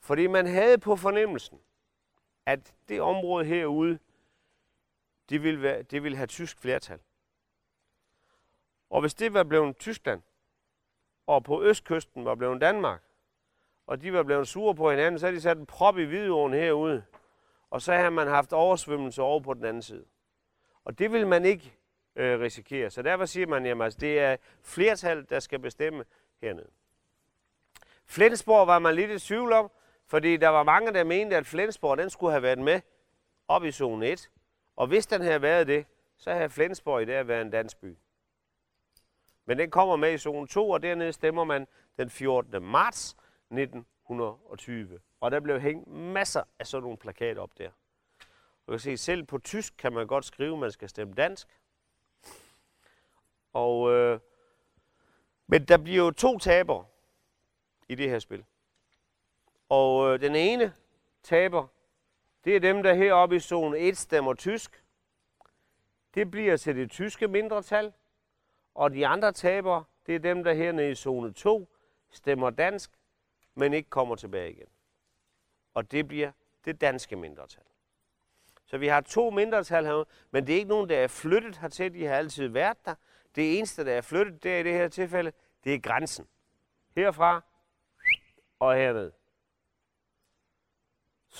Fordi 0.00 0.26
man 0.26 0.46
havde 0.46 0.78
på 0.78 0.96
fornemmelsen, 0.96 1.60
at 2.46 2.74
det 2.88 3.00
område 3.00 3.44
herude, 3.44 3.98
det 5.30 5.42
ville, 5.42 5.62
være, 5.62 5.82
det 5.82 6.02
ville 6.02 6.16
have 6.16 6.26
tysk 6.26 6.58
flertal. 6.58 6.98
Og 8.90 9.00
hvis 9.00 9.14
det 9.14 9.34
var 9.34 9.42
blevet 9.42 9.76
Tyskland, 9.78 10.22
og 11.26 11.44
på 11.44 11.62
østkysten 11.62 12.24
var 12.24 12.34
blevet 12.34 12.60
Danmark, 12.60 13.02
og 13.86 14.02
de 14.02 14.12
var 14.12 14.22
blevet 14.22 14.48
sure 14.48 14.74
på 14.74 14.90
hinanden, 14.90 15.18
så 15.18 15.26
havde 15.26 15.36
de 15.36 15.40
sat 15.40 15.58
en 15.58 15.66
prop 15.66 15.98
i 15.98 16.04
Hvidovren 16.04 16.54
herude, 16.54 17.04
og 17.70 17.82
så 17.82 17.92
havde 17.92 18.10
man 18.10 18.26
haft 18.28 18.52
oversvømmelse 18.52 19.22
over 19.22 19.40
på 19.40 19.54
den 19.54 19.64
anden 19.64 19.82
side. 19.82 20.04
Og 20.84 20.98
det 20.98 21.12
vil 21.12 21.26
man 21.26 21.44
ikke 21.44 21.74
øh, 22.16 22.40
risikere. 22.40 22.90
Så 22.90 23.02
derfor 23.02 23.24
siger 23.24 23.46
man, 23.46 23.66
at 23.66 23.82
altså, 23.82 23.98
det 23.98 24.18
er 24.18 24.36
flertal, 24.62 25.26
der 25.30 25.40
skal 25.40 25.58
bestemme 25.58 26.04
hernede. 26.40 26.70
Flensborg 28.06 28.66
var 28.66 28.78
man 28.78 28.94
lidt 28.94 29.10
i 29.10 29.18
tvivl 29.18 29.52
om, 29.52 29.70
fordi 30.06 30.36
der 30.36 30.48
var 30.48 30.62
mange, 30.62 30.92
der 30.92 31.04
mente, 31.04 31.36
at 31.36 31.46
Flensborg 31.46 31.98
den 31.98 32.10
skulle 32.10 32.32
have 32.32 32.42
været 32.42 32.58
med 32.58 32.80
op 33.48 33.64
i 33.64 33.72
zone 33.72 34.08
1. 34.08 34.30
Og 34.80 34.86
hvis 34.86 35.06
den 35.06 35.22
havde 35.22 35.42
været 35.42 35.66
det, 35.66 35.86
så 36.16 36.32
havde 36.32 36.50
Flensborg 36.50 37.02
i 37.02 37.04
dag 37.04 37.28
været 37.28 37.42
en 37.42 37.50
dansk 37.50 37.80
by. 37.80 37.96
Men 39.44 39.58
den 39.58 39.70
kommer 39.70 39.96
med 39.96 40.12
i 40.12 40.18
zone 40.18 40.46
2, 40.46 40.70
og 40.70 40.82
dernede 40.82 41.12
stemmer 41.12 41.44
man 41.44 41.66
den 41.96 42.10
14. 42.10 42.62
marts 42.62 43.16
1920. 43.50 45.00
Og 45.20 45.30
der 45.30 45.40
blev 45.40 45.60
hængt 45.60 45.88
masser 45.88 46.42
af 46.58 46.66
sådan 46.66 46.82
nogle 46.82 46.98
plakater 46.98 47.42
op 47.42 47.58
der. 47.58 47.70
Du 48.66 48.72
kan 48.72 48.78
se, 48.78 48.96
selv 48.96 49.24
på 49.24 49.38
tysk 49.38 49.74
kan 49.78 49.92
man 49.92 50.06
godt 50.06 50.24
skrive, 50.24 50.52
at 50.52 50.60
man 50.60 50.72
skal 50.72 50.88
stemme 50.88 51.14
dansk. 51.14 51.48
Og, 53.52 53.92
øh, 53.92 54.20
men 55.46 55.64
der 55.64 55.76
bliver 55.78 56.04
jo 56.04 56.10
to 56.10 56.38
taber 56.38 56.84
i 57.88 57.94
det 57.94 58.10
her 58.10 58.18
spil. 58.18 58.44
Og 59.68 60.08
øh, 60.08 60.20
den 60.20 60.34
ene 60.34 60.74
taber, 61.22 61.66
det 62.44 62.56
er 62.56 62.60
dem, 62.60 62.82
der 62.82 62.94
heroppe 62.94 63.36
i 63.36 63.40
zone 63.40 63.78
1 63.78 63.96
stemmer 63.96 64.34
tysk. 64.34 64.84
Det 66.14 66.30
bliver 66.30 66.56
til 66.56 66.76
det 66.76 66.90
tyske 66.90 67.28
mindretal. 67.28 67.92
Og 68.74 68.92
de 68.92 69.06
andre 69.06 69.32
taber, 69.32 69.84
det 70.06 70.14
er 70.14 70.18
dem, 70.18 70.44
der 70.44 70.52
hernede 70.52 70.90
i 70.90 70.94
zone 70.94 71.32
2 71.32 71.68
stemmer 72.10 72.50
dansk, 72.50 72.90
men 73.54 73.72
ikke 73.72 73.90
kommer 73.90 74.16
tilbage 74.16 74.50
igen. 74.50 74.68
Og 75.74 75.92
det 75.92 76.08
bliver 76.08 76.32
det 76.64 76.80
danske 76.80 77.16
mindretal. 77.16 77.62
Så 78.66 78.78
vi 78.78 78.86
har 78.86 79.00
to 79.00 79.30
mindretal 79.30 79.84
her, 79.84 80.04
men 80.30 80.46
det 80.46 80.52
er 80.52 80.56
ikke 80.56 80.68
nogen, 80.68 80.88
der 80.88 80.98
er 80.98 81.06
flyttet 81.06 81.56
hertil. 81.56 81.94
De 81.94 82.06
har 82.06 82.14
altid 82.14 82.48
været 82.48 82.84
der. 82.84 82.94
Det 83.34 83.58
eneste, 83.58 83.84
der 83.84 83.92
er 83.92 84.00
flyttet, 84.00 84.42
det 84.42 84.54
er 84.54 84.58
i 84.58 84.62
det 84.62 84.72
her 84.72 84.88
tilfælde, 84.88 85.32
det 85.64 85.74
er 85.74 85.78
grænsen. 85.78 86.28
Herfra 86.96 87.44
og 88.58 88.74
hernede. 88.74 89.12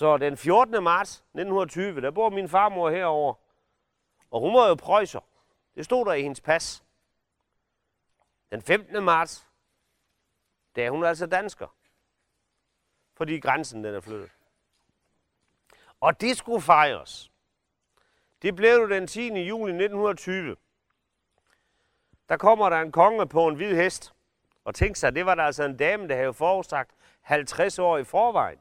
Så 0.00 0.16
den 0.16 0.36
14. 0.36 0.84
marts 0.84 1.16
1920, 1.16 2.00
der 2.00 2.10
bor 2.10 2.30
min 2.30 2.48
farmor 2.48 2.90
herover, 2.90 3.34
og 4.30 4.40
hun 4.40 4.54
var 4.54 4.68
jo 4.68 4.74
prøjser. 4.74 5.20
Det 5.74 5.84
stod 5.84 6.04
der 6.06 6.12
i 6.12 6.22
hendes 6.22 6.40
pas. 6.40 6.84
Den 8.50 8.62
15. 8.62 9.04
marts, 9.04 9.46
der 10.76 10.86
er 10.86 10.90
hun 10.90 11.04
altså 11.04 11.26
dansker. 11.26 11.66
Fordi 13.14 13.40
grænsen 13.40 13.84
den 13.84 13.94
er 13.94 14.00
flyttet. 14.00 14.30
Og 16.00 16.20
det 16.20 16.36
skulle 16.36 16.62
fejres. 16.62 17.32
Det 18.42 18.56
blev 18.56 18.90
den 18.90 19.06
10. 19.06 19.28
juli 19.28 19.72
1920. 19.72 20.56
Der 22.28 22.36
kommer 22.36 22.68
der 22.68 22.80
en 22.80 22.92
konge 22.92 23.28
på 23.28 23.48
en 23.48 23.54
hvid 23.54 23.76
hest. 23.76 24.14
Og 24.64 24.74
tænk 24.74 24.96
sig, 24.96 25.14
det 25.14 25.26
var 25.26 25.34
der 25.34 25.42
altså 25.42 25.64
en 25.64 25.76
dame, 25.76 26.08
der 26.08 26.16
havde 26.16 26.34
forudsagt 26.34 26.90
50 27.20 27.78
år 27.78 27.98
i 27.98 28.04
forvejen. 28.04 28.58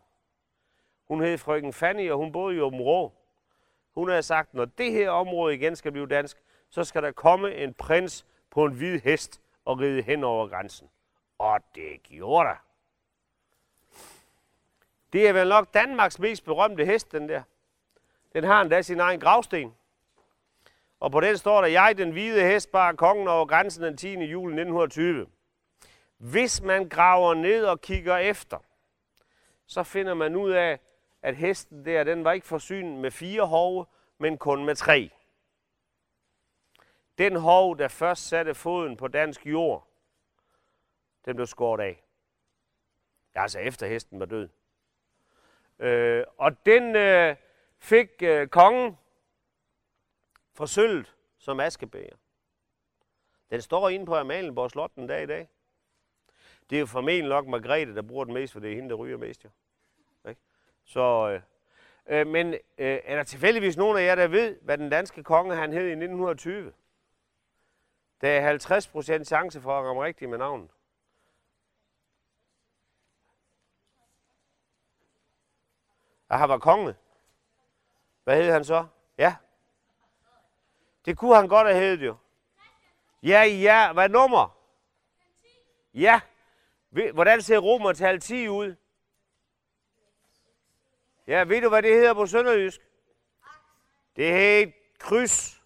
Hun 1.09 1.21
hed 1.23 1.37
frøken 1.37 1.73
Fanny, 1.73 2.11
og 2.11 2.17
hun 2.17 2.31
boede 2.31 2.55
i 2.55 2.59
Åben 2.59 2.81
Rå. 2.81 3.13
Hun 3.93 4.09
havde 4.09 4.23
sagt, 4.23 4.53
når 4.53 4.65
det 4.65 4.91
her 4.91 5.09
område 5.09 5.55
igen 5.55 5.75
skal 5.75 5.91
blive 5.91 6.07
dansk, 6.07 6.37
så 6.69 6.83
skal 6.83 7.03
der 7.03 7.11
komme 7.11 7.55
en 7.55 7.73
prins 7.73 8.25
på 8.49 8.65
en 8.65 8.73
hvid 8.73 8.99
hest 8.99 9.41
og 9.65 9.79
ride 9.79 10.01
hen 10.01 10.23
over 10.23 10.47
grænsen. 10.47 10.89
Og 11.37 11.59
det 11.75 12.03
gjorde 12.03 12.49
der. 12.49 12.55
Det 15.13 15.27
er 15.27 15.33
vel 15.33 15.49
nok 15.49 15.73
Danmarks 15.73 16.19
mest 16.19 16.45
berømte 16.45 16.85
hest, 16.85 17.11
den 17.11 17.29
der. 17.29 17.41
Den 18.33 18.43
har 18.43 18.61
endda 18.61 18.81
sin 18.81 18.99
egen 18.99 19.19
gravsten. 19.19 19.75
Og 20.99 21.11
på 21.11 21.19
den 21.19 21.37
står 21.37 21.61
der, 21.61 21.67
jeg, 21.67 21.97
den 21.97 22.11
hvide 22.11 22.43
hest, 22.43 22.71
bar 22.71 22.93
kongen 22.93 23.27
over 23.27 23.45
grænsen 23.45 23.83
den 23.83 23.97
10. 23.97 24.07
juli 24.07 24.53
1920. 24.53 25.27
Hvis 26.17 26.61
man 26.61 26.89
graver 26.89 27.33
ned 27.33 27.65
og 27.65 27.81
kigger 27.81 28.17
efter, 28.17 28.57
så 29.67 29.83
finder 29.83 30.13
man 30.13 30.35
ud 30.35 30.51
af, 30.51 30.79
at 31.21 31.35
hesten 31.35 31.85
der, 31.85 32.03
den 32.03 32.23
var 32.23 32.31
ikke 32.31 32.47
forsynet 32.47 32.99
med 32.99 33.11
fire 33.11 33.47
hove, 33.47 33.85
men 34.17 34.37
kun 34.37 34.65
med 34.65 34.75
tre. 34.75 35.09
Den 37.17 37.35
hov, 37.35 37.77
der 37.77 37.87
først 37.87 38.27
satte 38.27 38.55
foden 38.55 38.97
på 38.97 39.07
dansk 39.07 39.45
jord, 39.45 39.87
den 41.25 41.35
blev 41.35 41.47
skåret 41.47 41.81
af. 41.81 42.03
Altså 43.35 43.59
efter 43.59 43.87
hesten 43.87 44.19
var 44.19 44.25
død. 44.25 44.49
Øh, 45.79 46.23
og 46.37 46.65
den 46.65 46.95
øh, 46.95 47.35
fik 47.77 48.09
øh, 48.23 48.47
kongen 48.47 48.97
for 50.53 50.65
sølvet 50.65 51.15
som 51.37 51.59
askebæger. 51.59 52.15
Den 53.49 53.61
står 53.61 53.89
inde 53.89 54.05
på 54.05 54.15
Amalienborg 54.15 54.71
Slot 54.71 54.95
den 54.95 55.07
dag 55.07 55.23
i 55.23 55.25
dag. 55.25 55.49
Det 56.69 56.75
er 56.75 56.79
jo 56.79 56.85
formentlig 56.85 57.29
nok 57.29 57.47
Margrethe, 57.47 57.95
der 57.95 58.01
bruger 58.01 58.25
den 58.25 58.33
mest, 58.33 58.53
for 58.53 58.59
det 58.59 58.71
er 58.71 58.75
hende, 58.75 58.89
der 58.89 58.95
ryger 58.95 59.17
mest. 59.17 59.43
Jo. 59.43 59.49
Så, 60.89 61.29
øh, 61.29 61.41
øh, 62.19 62.27
men 62.27 62.53
øh, 62.53 62.99
er 63.03 63.15
der 63.15 63.23
tilfældigvis 63.23 63.77
nogen 63.77 63.97
af 63.97 64.01
jer, 64.01 64.15
der 64.15 64.27
ved, 64.27 64.59
hvad 64.61 64.77
den 64.77 64.89
danske 64.89 65.23
konge 65.23 65.55
han 65.55 65.73
hed 65.73 65.87
i 65.87 65.91
1920? 65.91 66.73
Der 68.21 68.29
er 68.31 68.41
50 68.41 68.87
procent 68.87 69.27
chance 69.27 69.61
for 69.61 69.79
at 69.79 69.85
ramme 69.85 70.03
rigtigt 70.03 70.29
med 70.29 70.37
navnet. 70.37 70.69
Og 76.29 76.39
han 76.39 76.49
var 76.49 76.57
konge. 76.57 76.95
Hvad 78.23 78.43
hed 78.43 78.51
han 78.51 78.65
så? 78.65 78.87
Ja. 79.17 79.35
Det 81.05 81.17
kunne 81.17 81.35
han 81.35 81.47
godt 81.47 81.67
have 81.67 81.79
heddet 81.79 82.05
jo. 82.05 82.15
Ja, 83.23 83.43
ja. 83.43 83.93
Hvad 83.93 84.09
nummer? 84.09 84.57
Ja. 85.93 86.21
Hvordan 87.13 87.41
ser 87.41 87.57
romertal 87.57 88.19
10 88.19 88.47
ud? 88.47 88.75
Ja, 91.29 91.43
ved 91.43 91.61
du, 91.61 91.69
hvad 91.69 91.81
det 91.81 91.93
hedder 91.93 92.13
på 92.13 92.25
sønderjysk? 92.25 92.81
Det 94.15 94.33
hedder 94.33 94.71
kryds. 94.99 95.63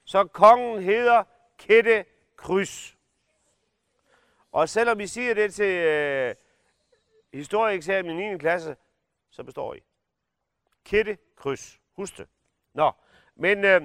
Så 0.04 0.26
kongen 0.26 0.84
hedder 0.84 1.24
Kette 1.58 2.06
Kryds. 2.36 2.98
Og 4.52 4.70
selvom 4.70 4.98
vi 4.98 5.08
siger 5.08 5.34
det 5.34 5.54
til 5.54 5.76
øh, 5.86 6.36
historieeksamen 7.34 8.20
i 8.20 8.32
9. 8.32 8.38
klasse, 8.38 8.76
så 9.30 9.44
består 9.44 9.74
I. 9.74 9.84
Kitte 10.86 11.18
Kryds. 11.36 11.80
Husk 11.94 12.18
det. 12.18 12.28
Nå, 12.74 12.92
men 13.36 13.66
øh, 13.66 13.82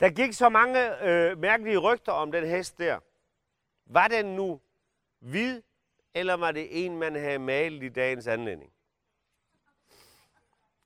der 0.00 0.10
gik 0.10 0.32
så 0.32 0.48
mange 0.48 1.04
øh, 1.08 1.38
mærkelige 1.38 1.78
rygter 1.78 2.12
om 2.12 2.32
den 2.32 2.46
hest 2.46 2.78
der. 2.78 3.00
Var 3.86 4.08
den 4.08 4.26
nu 4.26 4.60
hvid, 5.18 5.62
eller 6.14 6.34
var 6.34 6.52
det 6.52 6.84
en, 6.84 6.98
man 6.98 7.14
havde 7.14 7.38
malet 7.38 7.82
i 7.82 7.88
dagens 7.88 8.26
anledning? 8.26 8.72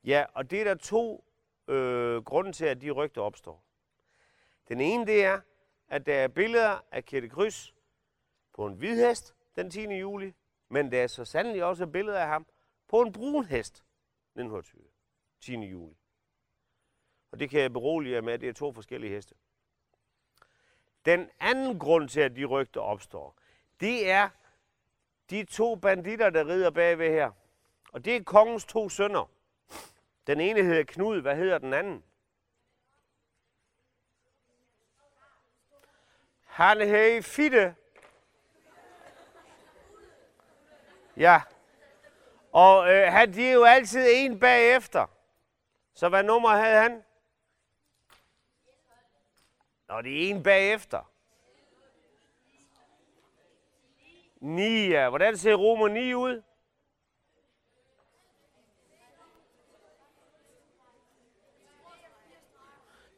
Ja, 0.04 0.24
og 0.34 0.50
det 0.50 0.60
er 0.60 0.64
der 0.64 0.74
to 0.74 1.24
øh, 1.68 2.24
grunde 2.24 2.52
til, 2.52 2.64
at 2.64 2.80
de 2.80 2.90
rygter 2.90 3.22
opstår. 3.22 3.64
Den 4.68 4.80
ene, 4.80 5.06
det 5.06 5.24
er, 5.24 5.40
at 5.88 6.06
der 6.06 6.14
er 6.14 6.28
billeder 6.28 6.84
af 6.90 7.04
Kette 7.04 7.28
Kryds 7.28 7.74
på 8.52 8.66
en 8.66 8.74
hvid 8.74 9.06
hest 9.06 9.34
den 9.56 9.70
10. 9.70 9.80
juli, 9.80 10.34
men 10.68 10.92
der 10.92 11.02
er 11.02 11.06
så 11.06 11.24
sandelig 11.24 11.64
også 11.64 11.86
billeder 11.86 12.18
af 12.18 12.26
ham 12.26 12.46
på 12.88 13.00
en 13.00 13.12
brun 13.12 13.44
hest 13.44 13.84
1920. 14.34 14.82
10. 15.40 15.54
juli. 15.54 15.96
Og 17.30 17.40
det 17.40 17.50
kan 17.50 17.60
jeg 17.60 17.72
berolige 17.72 18.14
jer 18.14 18.20
med, 18.20 18.32
at 18.32 18.40
det 18.40 18.48
er 18.48 18.52
to 18.52 18.72
forskellige 18.72 19.14
heste. 19.14 19.34
Den 21.04 21.30
anden 21.40 21.78
grund 21.78 22.08
til, 22.08 22.20
at 22.20 22.36
de 22.36 22.44
rygter 22.44 22.80
opstår, 22.80 23.36
det 23.80 24.10
er 24.10 24.28
de 25.30 25.44
to 25.44 25.76
banditter, 25.76 26.30
der 26.30 26.46
rider 26.46 26.70
bagved 26.70 27.10
her. 27.10 27.30
Og 27.92 28.04
det 28.04 28.16
er 28.16 28.22
kongens 28.22 28.64
to 28.64 28.88
sønner. 28.88 29.30
Den 30.26 30.40
ene 30.40 30.62
hedder 30.62 30.82
Knud, 30.82 31.20
hvad 31.20 31.36
hedder 31.36 31.58
den 31.58 31.72
anden? 31.72 32.04
Han 36.44 36.80
hedder 36.80 37.22
Fitte. 37.22 37.74
Ja. 41.16 41.42
Og 42.52 42.92
øh, 42.92 43.12
han, 43.12 43.32
de 43.32 43.48
er 43.48 43.52
jo 43.52 43.64
altid 43.64 44.06
en 44.10 44.40
bagefter. 44.40 45.06
Så 45.94 46.08
hvad 46.08 46.22
nummer 46.22 46.48
havde 46.48 46.80
han? 46.80 47.02
Nå, 49.88 50.02
det 50.02 50.24
er 50.24 50.30
en 50.30 50.42
bagefter. 50.42 51.10
9, 54.40 54.88
ja. 54.88 55.08
Hvordan 55.08 55.36
ser 55.36 55.54
Romer 55.54 55.88
9 55.88 56.14
ud? 56.14 56.42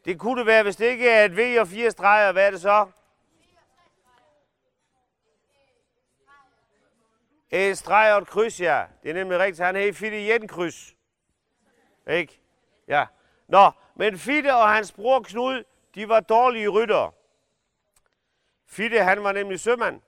Det 0.05 0.21
kunne 0.21 0.39
det 0.39 0.47
være, 0.47 0.63
hvis 0.63 0.77
det 0.77 0.87
ikke 0.87 1.09
er 1.09 1.25
et 1.25 1.37
V 1.37 1.61
og 1.61 1.69
fire 1.69 1.91
streger. 1.91 2.33
Hvad 2.33 2.47
er 2.47 2.51
det 2.51 2.61
så? 2.61 2.87
En 7.53 7.77
streg 7.77 8.13
og 8.15 8.19
et 8.19 8.29
kryds, 8.29 8.61
ja. 8.61 8.85
Det 9.03 9.11
er 9.11 9.15
nemlig 9.15 9.39
rigtigt. 9.39 9.67
Han 9.67 9.77
hedder 9.77 9.93
Fitte 9.93 10.27
Jenkryds. 10.27 10.97
Ikke? 12.11 12.41
Ja. 12.89 13.07
Nå, 13.49 13.71
men 13.95 14.19
Fitte 14.19 14.55
og 14.55 14.69
hans 14.69 14.93
bror 14.93 15.21
Knud, 15.21 15.65
de 15.95 16.09
var 16.09 16.21
dårlige 16.21 16.69
ryttere. 16.69 17.13
Fitte, 18.67 19.03
han 19.03 19.25
var 19.25 19.33
nemlig 19.33 19.61
sømand. 19.61 20.01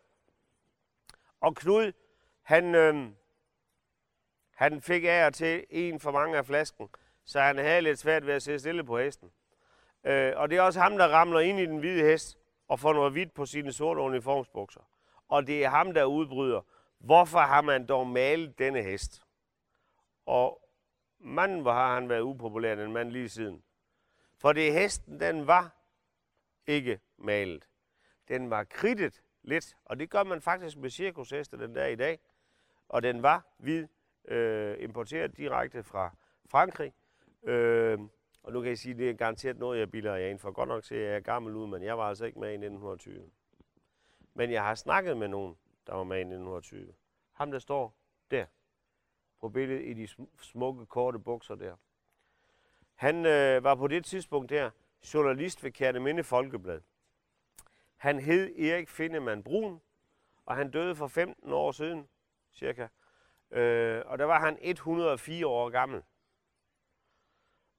Og 1.40 1.54
Knud, 1.54 1.92
han, 2.42 2.74
øh, 2.74 3.10
han 4.54 4.82
fik 4.82 5.04
af 5.04 5.26
og 5.26 5.34
til 5.34 5.64
en 5.70 6.00
for 6.00 6.10
mange 6.10 6.38
af 6.38 6.46
flasken, 6.46 6.88
så 7.24 7.40
han 7.40 7.58
havde 7.58 7.80
lidt 7.80 7.98
svært 7.98 8.26
ved 8.26 8.34
at 8.34 8.42
sidde 8.42 8.58
stille 8.58 8.84
på 8.84 8.98
hesten. 8.98 9.30
Øh, 10.04 10.32
og 10.36 10.50
det 10.50 10.58
er 10.58 10.62
også 10.62 10.80
ham, 10.80 10.98
der 10.98 11.08
ramler 11.08 11.40
ind 11.40 11.60
i 11.60 11.66
den 11.66 11.78
hvide 11.78 12.04
hest 12.04 12.38
og 12.68 12.80
får 12.80 12.92
noget 12.92 13.12
hvidt 13.12 13.34
på 13.34 13.46
sine 13.46 13.72
sorte 13.72 14.00
uniformsbukser. 14.00 14.80
Og 15.28 15.46
det 15.46 15.64
er 15.64 15.68
ham, 15.68 15.94
der 15.94 16.04
udbryder, 16.04 16.60
hvorfor 17.04 17.38
har 17.38 17.62
man 17.62 17.86
dog 17.86 18.06
malet 18.06 18.58
denne 18.58 18.82
hest? 18.82 19.22
Og 20.26 20.68
manden, 21.18 21.60
hvor 21.60 21.72
har 21.72 21.94
han 21.94 22.08
været 22.08 22.20
upopulær, 22.20 22.74
den 22.74 22.92
mand 22.92 23.10
lige 23.10 23.28
siden. 23.28 23.62
For 24.36 24.52
det 24.52 24.72
hesten, 24.72 25.20
den 25.20 25.46
var 25.46 25.76
ikke 26.66 27.00
malet. 27.16 27.68
Den 28.28 28.50
var 28.50 28.64
kridtet 28.64 29.22
lidt, 29.42 29.76
og 29.84 29.98
det 29.98 30.10
gør 30.10 30.22
man 30.22 30.40
faktisk 30.40 30.76
med 30.76 30.90
cirkusheste 30.90 31.58
den 31.58 31.74
der 31.74 31.86
i 31.86 31.96
dag. 31.96 32.18
Og 32.88 33.02
den 33.02 33.22
var 33.22 33.46
hvid, 33.58 33.86
øh, 34.28 34.76
importeret 34.80 35.36
direkte 35.36 35.82
fra 35.82 36.16
Frankrig. 36.50 36.92
Øh, 37.42 37.98
og 38.42 38.52
nu 38.52 38.60
kan 38.60 38.68
jeg 38.68 38.78
sige, 38.78 38.92
at 38.92 38.98
det 38.98 39.10
er 39.10 39.14
garanteret 39.14 39.58
noget, 39.58 39.78
jeg 39.78 39.90
bilder 39.90 40.14
jer 40.14 40.28
ind 40.28 40.38
for. 40.38 40.50
Godt 40.50 40.68
nok 40.68 40.84
ser 40.84 41.10
jeg 41.10 41.22
gammel 41.22 41.54
ud, 41.54 41.66
men 41.66 41.82
jeg 41.82 41.98
var 41.98 42.08
altså 42.08 42.24
ikke 42.24 42.38
med 42.38 42.48
i 42.48 42.52
1920. 42.52 43.30
Men 44.34 44.50
jeg 44.50 44.62
har 44.62 44.74
snakket 44.74 45.16
med 45.16 45.28
nogen, 45.28 45.56
der 45.86 45.94
var 45.94 46.04
med 46.04 46.16
i 46.16 46.20
1920. 46.20 46.94
Ham, 47.32 47.50
der 47.50 47.58
står 47.58 47.96
der 48.30 48.46
på 49.40 49.48
billedet 49.48 49.82
i 49.86 49.94
de 49.94 50.08
smukke, 50.42 50.86
korte 50.86 51.18
bukser 51.18 51.54
der. 51.54 51.76
Han 52.94 53.26
øh, 53.26 53.64
var 53.64 53.74
på 53.74 53.86
det 53.86 54.04
tidspunkt 54.04 54.50
der 54.50 54.70
journalist 55.14 55.64
ved 55.64 55.72
Kærteminde 55.72 56.24
Folkeblad. 56.24 56.80
Han 57.96 58.20
hed 58.20 58.58
Erik 58.58 58.88
Finnemann 58.88 59.42
Brun, 59.42 59.80
og 60.46 60.56
han 60.56 60.70
døde 60.70 60.96
for 60.96 61.06
15 61.06 61.52
år 61.52 61.72
siden, 61.72 62.08
cirka. 62.52 62.88
Øh, 63.50 64.02
og 64.06 64.18
der 64.18 64.24
var 64.24 64.40
han 64.40 64.58
104 64.60 65.46
år 65.46 65.70
gammel. 65.70 66.02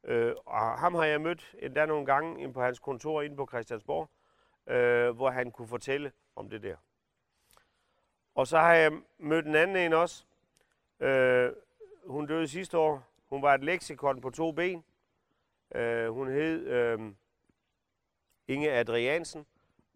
Øh, 0.04 0.36
og 0.46 0.80
ham 0.80 0.96
har 0.96 1.06
jeg 1.06 1.22
mødt 1.22 1.56
endda 1.60 1.86
nogle 1.86 2.06
gange 2.06 2.44
ind 2.44 2.54
på 2.54 2.62
hans 2.62 2.80
kontor 2.80 3.22
inde 3.22 3.36
på 3.36 3.48
Christiansborg, 3.48 4.10
øh, 4.68 5.15
hvor 5.15 5.30
han 5.30 5.52
kunne 5.52 5.68
fortælle 5.68 6.12
om 6.36 6.50
det 6.50 6.63
der. 6.63 6.76
Og 8.36 8.48
så 8.48 8.58
har 8.58 8.74
jeg 8.74 8.91
mødt 9.17 9.45
en 9.45 9.56
anden 9.56 9.76
en 9.76 9.93
også. 9.93 10.26
Øh, 11.00 11.52
hun 12.06 12.28
døde 12.28 12.48
sidste 12.48 12.78
år. 12.78 13.04
Hun 13.30 13.41
var 13.41 13.54
et 13.54 13.63
leksikon 13.63 14.21
på 14.21 14.30
to 14.30 14.52
ben. 14.52 14.84
Øh, 15.76 16.10
hun 16.10 16.28
hed 16.28 16.67
øh, 16.67 17.00
Inge 18.48 18.71
Adriansen 18.71 19.45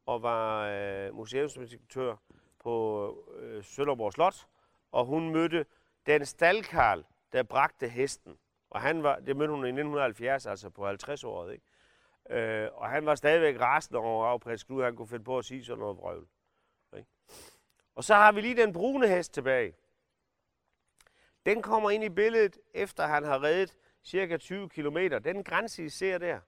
og 0.05 0.21
var 0.21 0.67
øh, 0.67 1.15
museumsinspektør 1.15 2.15
på 2.59 3.15
øh, 3.39 3.63
Sønderborg 3.63 4.13
Slot. 4.13 4.47
Og 4.91 5.05
hun 5.05 5.29
mødte 5.29 5.65
den 6.05 6.25
staldkarl, 6.25 7.05
der 7.33 7.43
bragte 7.43 7.87
hesten. 7.87 8.37
Og 8.69 8.81
han 8.81 9.03
var, 9.03 9.19
det 9.19 9.35
mødte 9.35 9.51
hun 9.51 9.65
i 9.65 9.67
1970, 9.67 10.45
altså 10.45 10.69
på 10.69 10.89
50-året. 10.89 11.53
Ikke? 11.53 11.65
Øh, 12.29 12.69
og 12.73 12.89
han 12.89 13.05
var 13.05 13.15
stadigvæk 13.15 13.61
rasende 13.61 13.99
over, 13.99 14.25
at 14.25 14.41
prins 14.41 14.63
Knud 14.63 14.83
han 14.83 14.95
kunne 14.95 15.07
finde 15.07 15.23
på 15.23 15.37
at 15.37 15.45
sige 15.45 15.63
sådan 15.63 15.79
noget 15.79 15.97
vrøvl. 15.97 16.27
Ikke? 16.97 17.09
Og 17.99 18.03
så 18.03 18.15
har 18.15 18.31
vi 18.31 18.41
lige 18.41 18.55
den 18.55 18.73
brune 18.73 19.07
hest 19.07 19.33
tilbage. 19.33 19.75
Den 21.45 21.61
kommer 21.61 21.89
ind 21.89 22.03
i 22.03 22.09
billedet, 22.09 22.59
efter 22.73 23.07
han 23.07 23.23
har 23.23 23.43
reddet 23.43 23.75
cirka 24.03 24.37
20 24.37 24.69
km. 24.69 24.97
Den 25.23 25.43
grænse, 25.43 25.85
I 25.85 25.89
ser 25.89 26.17
der, 26.17 26.39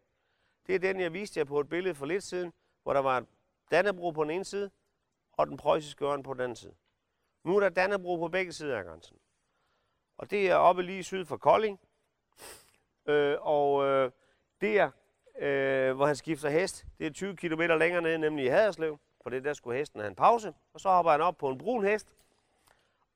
det 0.67 0.75
er 0.75 0.79
den, 0.79 0.99
jeg 0.99 1.13
viste 1.13 1.39
jer 1.39 1.43
på 1.43 1.59
et 1.59 1.69
billede 1.69 1.95
for 1.95 2.05
lidt 2.05 2.23
siden, 2.23 2.53
hvor 2.83 2.93
der 2.93 2.99
var 2.99 3.25
Dannebro 3.71 4.11
på 4.11 4.23
den 4.23 4.31
ene 4.31 4.45
side, 4.45 4.71
og 5.31 5.47
den 5.47 5.57
preussiske 5.57 6.05
ørn 6.05 6.23
på 6.23 6.33
den 6.33 6.41
anden 6.41 6.55
side. 6.55 6.73
Nu 7.43 7.55
er 7.55 7.59
der 7.59 7.69
Dannebro 7.69 8.17
på 8.17 8.27
begge 8.27 8.53
sider 8.53 8.77
af 8.77 8.85
grænsen. 8.85 9.17
Og 10.17 10.31
det 10.31 10.49
er 10.49 10.55
oppe 10.55 10.83
lige 10.83 11.03
syd 11.03 11.25
for 11.25 11.37
Kolding. 11.37 11.79
Øh, 13.05 13.37
og 13.41 13.85
øh, 13.85 14.11
der, 14.61 14.91
øh, 15.39 15.95
hvor 15.95 16.05
han 16.05 16.15
skifter 16.15 16.49
hest, 16.49 16.85
det 16.97 17.07
er 17.07 17.11
20 17.11 17.35
km 17.35 17.61
længere 17.61 18.01
ned, 18.01 18.17
nemlig 18.17 18.45
i 18.45 18.49
Haderslev. 18.49 18.99
For 19.23 19.29
det 19.29 19.43
der 19.43 19.53
skulle 19.53 19.77
hesten 19.77 19.99
have 19.99 20.10
en 20.10 20.15
pause. 20.15 20.53
Og 20.73 20.79
så 20.79 20.89
hopper 20.89 21.12
han 21.12 21.21
op 21.21 21.38
på 21.38 21.49
en 21.49 21.57
brun 21.57 21.86
hest. 21.86 22.07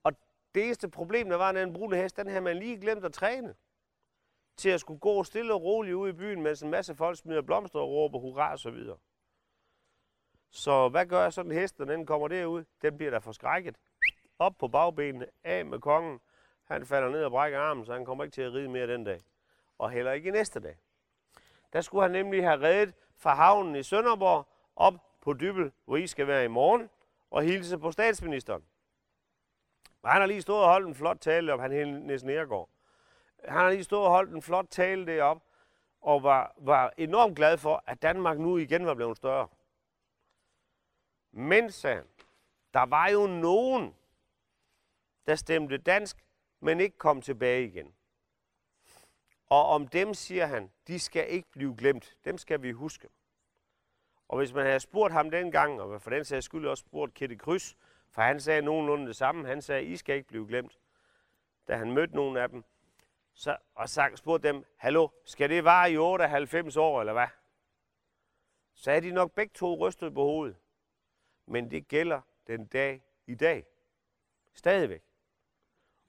Og 0.03 0.13
det 0.55 0.65
eneste 0.65 0.89
problem, 0.89 1.29
der 1.29 1.37
var 1.37 1.49
at 1.49 1.55
den 1.55 1.73
brune 1.73 1.97
hest, 1.97 2.17
den 2.17 2.27
havde 2.27 2.41
man 2.41 2.57
lige 2.57 2.81
glemt 2.81 3.05
at 3.05 3.13
træne. 3.13 3.55
Til 4.57 4.69
at 4.69 4.79
skulle 4.79 4.99
gå 4.99 5.23
stille 5.23 5.53
og 5.53 5.63
roligt 5.63 5.95
ud 5.95 6.09
i 6.09 6.13
byen, 6.13 6.41
mens 6.41 6.63
en 6.63 6.69
masse 6.69 6.95
folk 6.95 7.17
smider 7.17 7.41
blomster 7.41 7.79
og 7.79 7.89
råber 7.89 8.19
hurra 8.19 8.51
og 8.51 8.59
så 8.59 8.69
videre. 8.69 8.97
Så 10.49 10.89
hvad 10.89 11.05
gør 11.05 11.29
sådan 11.29 11.51
en 11.51 11.57
hest, 11.57 11.79
når 11.79 11.85
den 11.85 12.05
kommer 12.05 12.27
derud? 12.27 12.63
Den 12.81 12.97
bliver 12.97 13.11
da 13.11 13.17
forskrækket. 13.17 13.75
Op 14.39 14.57
på 14.57 14.67
bagbenene, 14.67 15.27
af 15.43 15.65
med 15.65 15.79
kongen. 15.79 16.19
Han 16.63 16.85
falder 16.85 17.09
ned 17.09 17.23
og 17.23 17.31
brækker 17.31 17.59
armen, 17.59 17.85
så 17.85 17.93
han 17.93 18.05
kommer 18.05 18.23
ikke 18.23 18.33
til 18.33 18.41
at 18.41 18.53
ride 18.53 18.69
mere 18.69 18.87
den 18.87 19.03
dag. 19.03 19.23
Og 19.77 19.91
heller 19.91 20.11
ikke 20.11 20.31
næste 20.31 20.59
dag. 20.59 20.77
Der 21.73 21.81
skulle 21.81 22.01
han 22.01 22.11
nemlig 22.11 22.43
have 22.43 22.61
reddet 22.61 22.95
fra 23.17 23.35
havnen 23.35 23.75
i 23.75 23.83
Sønderborg 23.83 24.47
op 24.75 24.93
på 25.25 25.33
Dybel, 25.33 25.71
hvor 25.85 25.97
I 25.97 26.07
skal 26.07 26.27
være 26.27 26.45
i 26.45 26.47
morgen, 26.47 26.89
og 27.29 27.43
hilse 27.43 27.77
på 27.77 27.91
statsministeren. 27.91 28.63
Og 30.01 30.11
han 30.11 30.21
har 30.21 30.27
lige 30.27 30.41
stået 30.41 30.63
og 30.63 30.69
holdt 30.69 30.88
en 30.88 30.95
flot 30.95 31.17
tale 31.21 31.53
om, 31.53 31.59
han 31.59 31.71
hed 31.71 32.23
Nergård. 32.23 32.69
Han 33.45 33.57
har 33.57 33.69
lige 33.69 33.83
stået 33.83 34.05
og 34.05 34.09
holdt 34.11 34.31
en 34.31 34.41
flot 34.41 34.67
tale 34.69 35.05
derop, 35.05 35.43
og 36.01 36.23
var, 36.23 36.53
var 36.57 36.93
enormt 36.97 37.35
glad 37.35 37.57
for, 37.57 37.83
at 37.85 38.01
Danmark 38.01 38.39
nu 38.39 38.57
igen 38.57 38.85
var 38.85 38.93
blevet 38.93 39.17
større. 39.17 39.47
Men, 41.31 41.71
sagde 41.71 41.95
han, 41.95 42.07
der 42.73 42.85
var 42.85 43.09
jo 43.09 43.27
nogen, 43.27 43.95
der 45.27 45.35
stemte 45.35 45.77
dansk, 45.77 46.25
men 46.59 46.79
ikke 46.79 46.97
kom 46.97 47.21
tilbage 47.21 47.65
igen. 47.65 47.93
Og 49.49 49.65
om 49.65 49.88
dem 49.88 50.13
siger 50.13 50.45
han, 50.45 50.71
de 50.88 50.99
skal 50.99 51.29
ikke 51.29 51.49
blive 51.51 51.75
glemt. 51.77 52.17
Dem 52.25 52.38
skal 52.38 52.61
vi 52.61 52.71
huske. 52.71 53.09
Og 54.27 54.38
hvis 54.38 54.53
man 54.53 54.65
havde 54.65 54.79
spurgt 54.79 55.13
ham 55.13 55.31
dengang, 55.31 55.81
og 55.81 56.01
for 56.01 56.09
den 56.09 56.25
sags 56.25 56.45
skyld 56.45 56.67
også 56.67 56.81
spurgt 56.81 57.13
Kette 57.13 57.35
Kryds, 57.35 57.77
for 58.09 58.21
han 58.21 58.39
sagde 58.39 58.61
nogenlunde 58.61 59.07
det 59.07 59.15
samme, 59.15 59.47
han 59.47 59.61
sagde, 59.61 59.83
I 59.83 59.97
skal 59.97 60.15
ikke 60.15 60.27
blive 60.27 60.47
glemt, 60.47 60.79
da 61.67 61.75
han 61.75 61.91
mødte 61.91 62.15
nogle 62.15 62.41
af 62.41 62.49
dem, 62.49 62.63
så, 63.33 63.57
og 63.75 63.89
sagt, 63.89 64.17
spurgte 64.17 64.47
dem, 64.47 64.65
hallo, 64.77 65.07
skal 65.25 65.49
det 65.49 65.63
vare 65.63 65.91
i 65.91 65.97
98 65.97 66.77
år, 66.77 66.99
eller 66.99 67.13
hvad? 67.13 67.27
Så 68.73 68.91
er 68.91 68.99
de 68.99 69.11
nok 69.11 69.31
begge 69.31 69.51
to 69.53 69.88
rystet 69.88 70.13
på 70.13 70.23
hovedet. 70.23 70.57
Men 71.45 71.71
det 71.71 71.88
gælder 71.88 72.21
den 72.47 72.65
dag 72.65 73.03
i 73.27 73.35
dag. 73.35 73.65
Stadigvæk. 74.53 75.03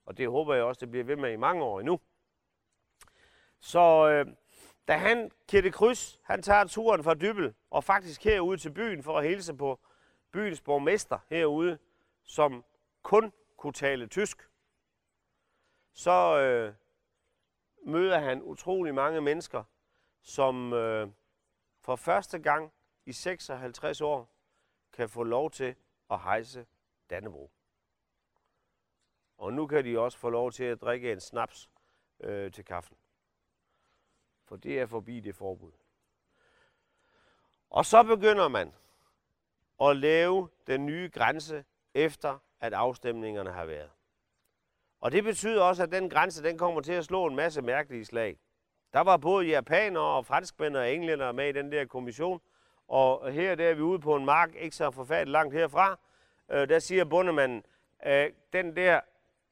Og 0.05 0.17
det 0.17 0.29
håber 0.29 0.53
jeg 0.53 0.63
også, 0.63 0.79
det 0.79 0.91
bliver 0.91 1.03
ved 1.03 1.15
med 1.15 1.31
i 1.33 1.35
mange 1.35 1.63
år 1.63 1.79
endnu. 1.79 1.99
Så 3.59 4.09
øh, 4.09 4.35
da 4.87 4.97
han, 4.97 5.31
Kirte 5.47 5.71
Kryds, 5.71 6.19
han 6.23 6.41
tager 6.41 6.63
turen 6.63 7.03
fra 7.03 7.13
Dybel 7.13 7.55
og 7.69 7.83
faktisk 7.83 8.23
herude 8.23 8.57
til 8.57 8.71
byen 8.71 9.03
for 9.03 9.17
at 9.17 9.27
hilse 9.27 9.53
på 9.53 9.79
byens 10.31 10.61
borgmester 10.61 11.19
herude, 11.29 11.77
som 12.23 12.65
kun 13.03 13.33
kunne 13.57 13.73
tale 13.73 14.07
tysk, 14.07 14.49
så 15.93 16.39
øh, 16.39 16.73
møder 17.85 18.19
han 18.19 18.41
utrolig 18.41 18.95
mange 18.95 19.21
mennesker, 19.21 19.63
som 20.21 20.73
øh, 20.73 21.07
for 21.81 21.95
første 21.95 22.39
gang 22.39 22.73
i 23.05 23.11
56 23.11 24.01
år 24.01 24.29
kan 24.93 25.09
få 25.09 25.23
lov 25.23 25.51
til 25.51 25.75
at 26.09 26.19
hejse 26.19 26.65
Dannebro. 27.09 27.51
Og 29.37 29.53
nu 29.53 29.67
kan 29.67 29.85
de 29.85 29.99
også 29.99 30.17
få 30.17 30.29
lov 30.29 30.51
til 30.51 30.63
at 30.63 30.81
drikke 30.81 31.11
en 31.11 31.19
snaps 31.19 31.69
øh, 32.19 32.51
til 32.51 32.65
kaffen. 32.65 32.97
For 34.47 34.55
det 34.55 34.79
er 34.79 34.85
forbi 34.85 35.19
det 35.19 35.35
forbud. 35.35 35.71
Og 37.69 37.85
så 37.85 38.03
begynder 38.03 38.47
man 38.47 38.73
at 39.81 39.97
lave 39.97 40.49
den 40.67 40.85
nye 40.85 41.09
grænse 41.13 41.65
efter, 41.93 42.37
at 42.59 42.73
afstemningerne 42.73 43.51
har 43.51 43.65
været. 43.65 43.89
Og 44.99 45.11
det 45.11 45.23
betyder 45.23 45.63
også, 45.63 45.83
at 45.83 45.91
den 45.91 46.09
grænse 46.09 46.43
den 46.43 46.57
kommer 46.57 46.81
til 46.81 46.93
at 46.93 47.05
slå 47.05 47.25
en 47.25 47.35
masse 47.35 47.61
mærkelige 47.61 48.05
slag. 48.05 48.39
Der 48.93 48.99
var 48.99 49.17
både 49.17 49.47
japanere 49.47 50.03
og 50.03 50.25
franskmænd 50.25 50.77
og 50.77 50.93
englænder 50.93 51.31
med 51.31 51.49
i 51.49 51.51
den 51.51 51.71
der 51.71 51.85
kommission, 51.85 52.41
og 52.87 53.31
her 53.31 53.55
der 53.55 53.69
er 53.69 53.73
vi 53.73 53.81
ude 53.81 53.99
på 53.99 54.15
en 54.15 54.25
mark, 54.25 54.55
ikke 54.55 54.75
så 54.75 54.91
forfærdeligt 54.91 55.31
langt 55.31 55.53
herfra. 55.53 55.99
Øh, 56.51 56.69
der 56.69 56.79
siger 56.79 57.05
bundemanden, 57.05 57.63
øh, 58.05 58.31
den 58.53 58.75
der 58.75 59.01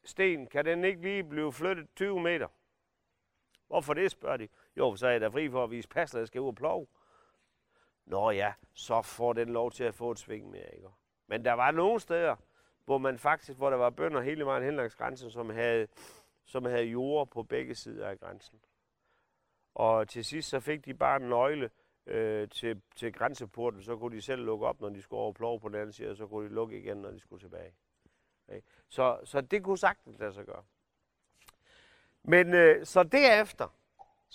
sten, 0.04 0.48
kan 0.48 0.66
den 0.66 0.84
ikke 0.84 1.02
lige 1.02 1.24
blive 1.24 1.54
flyttet 1.54 1.88
20 1.96 2.20
meter? 2.20 2.48
Hvorfor 3.68 3.94
det, 3.94 4.12
spørger 4.12 4.38
de. 4.38 4.48
Jo, 4.78 4.96
så 4.96 5.08
er 5.08 5.12
jeg 5.12 5.22
da 5.22 5.28
fri 5.28 5.50
for 5.50 5.64
at 5.64 5.72
vise 5.72 5.90
pas, 5.90 6.14
jeg 6.14 6.28
skal 6.28 6.42
ud 6.42 6.48
og 6.48 6.56
plov. 6.56 6.88
Nå 8.06 8.32
ja, 8.32 8.54
så 8.74 9.02
får 9.02 9.34
den 9.34 9.50
lov 9.50 9.72
til 9.72 9.84
at 9.84 9.96
få 9.96 10.12
et 10.12 10.20
sving 10.20 10.50
mere, 10.50 10.76
ikke? 10.76 10.88
Men 11.28 11.46
der 11.46 11.54
var 11.54 11.72
nogle 11.72 12.00
steder, 12.00 12.36
hvor 12.86 12.98
man 12.98 13.20
faktisk, 13.20 13.58
hvor 13.58 13.70
der 13.70 13.78
var 13.78 13.90
bønder 13.90 14.22
hele 14.22 14.46
vejen 14.46 14.64
hen 14.64 14.76
langs 14.76 14.96
grænsen, 14.96 15.32
som 15.32 15.50
havde, 15.50 15.88
som 16.46 16.66
havde 16.66 16.84
jord 16.84 17.28
på 17.28 17.44
begge 17.44 17.76
sider 17.76 18.08
af 18.08 18.20
grænsen. 18.20 18.60
Og 19.74 20.08
til 20.08 20.26
sidst 20.26 20.50
så 20.50 20.60
fik 20.60 20.86
de 20.86 20.94
bare 20.94 21.16
en 21.22 21.30
nøgle 21.30 21.70
øh, 22.06 22.50
til, 22.50 22.82
til 22.96 23.14
grænseporten, 23.14 23.84
så 23.84 23.98
kunne 23.98 24.16
de 24.16 24.22
selv 24.22 24.42
lukke 24.42 24.66
op, 24.66 24.82
når 24.82 24.90
de 24.90 25.02
skulle 25.02 25.20
over 25.22 25.34
plov 25.34 25.62
på 25.62 25.68
den 25.68 25.76
anden 25.76 25.94
side, 25.94 26.10
og 26.10 26.18
så 26.18 26.28
kunne 26.28 26.50
de 26.50 26.54
lukke 26.54 26.80
igen, 26.80 26.98
når 26.98 27.12
de 27.12 27.20
skulle 27.20 27.44
tilbage. 27.44 27.74
Okay. 28.48 28.62
Så, 28.90 29.20
så 29.24 29.42
det 29.42 29.64
kunne 29.64 29.78
sagtens 29.78 30.20
lade 30.20 30.34
sig 30.34 30.46
gøre. 30.46 30.64
Men 32.24 32.54
øh, 32.54 32.86
så 32.86 33.04
derefter, 33.04 33.68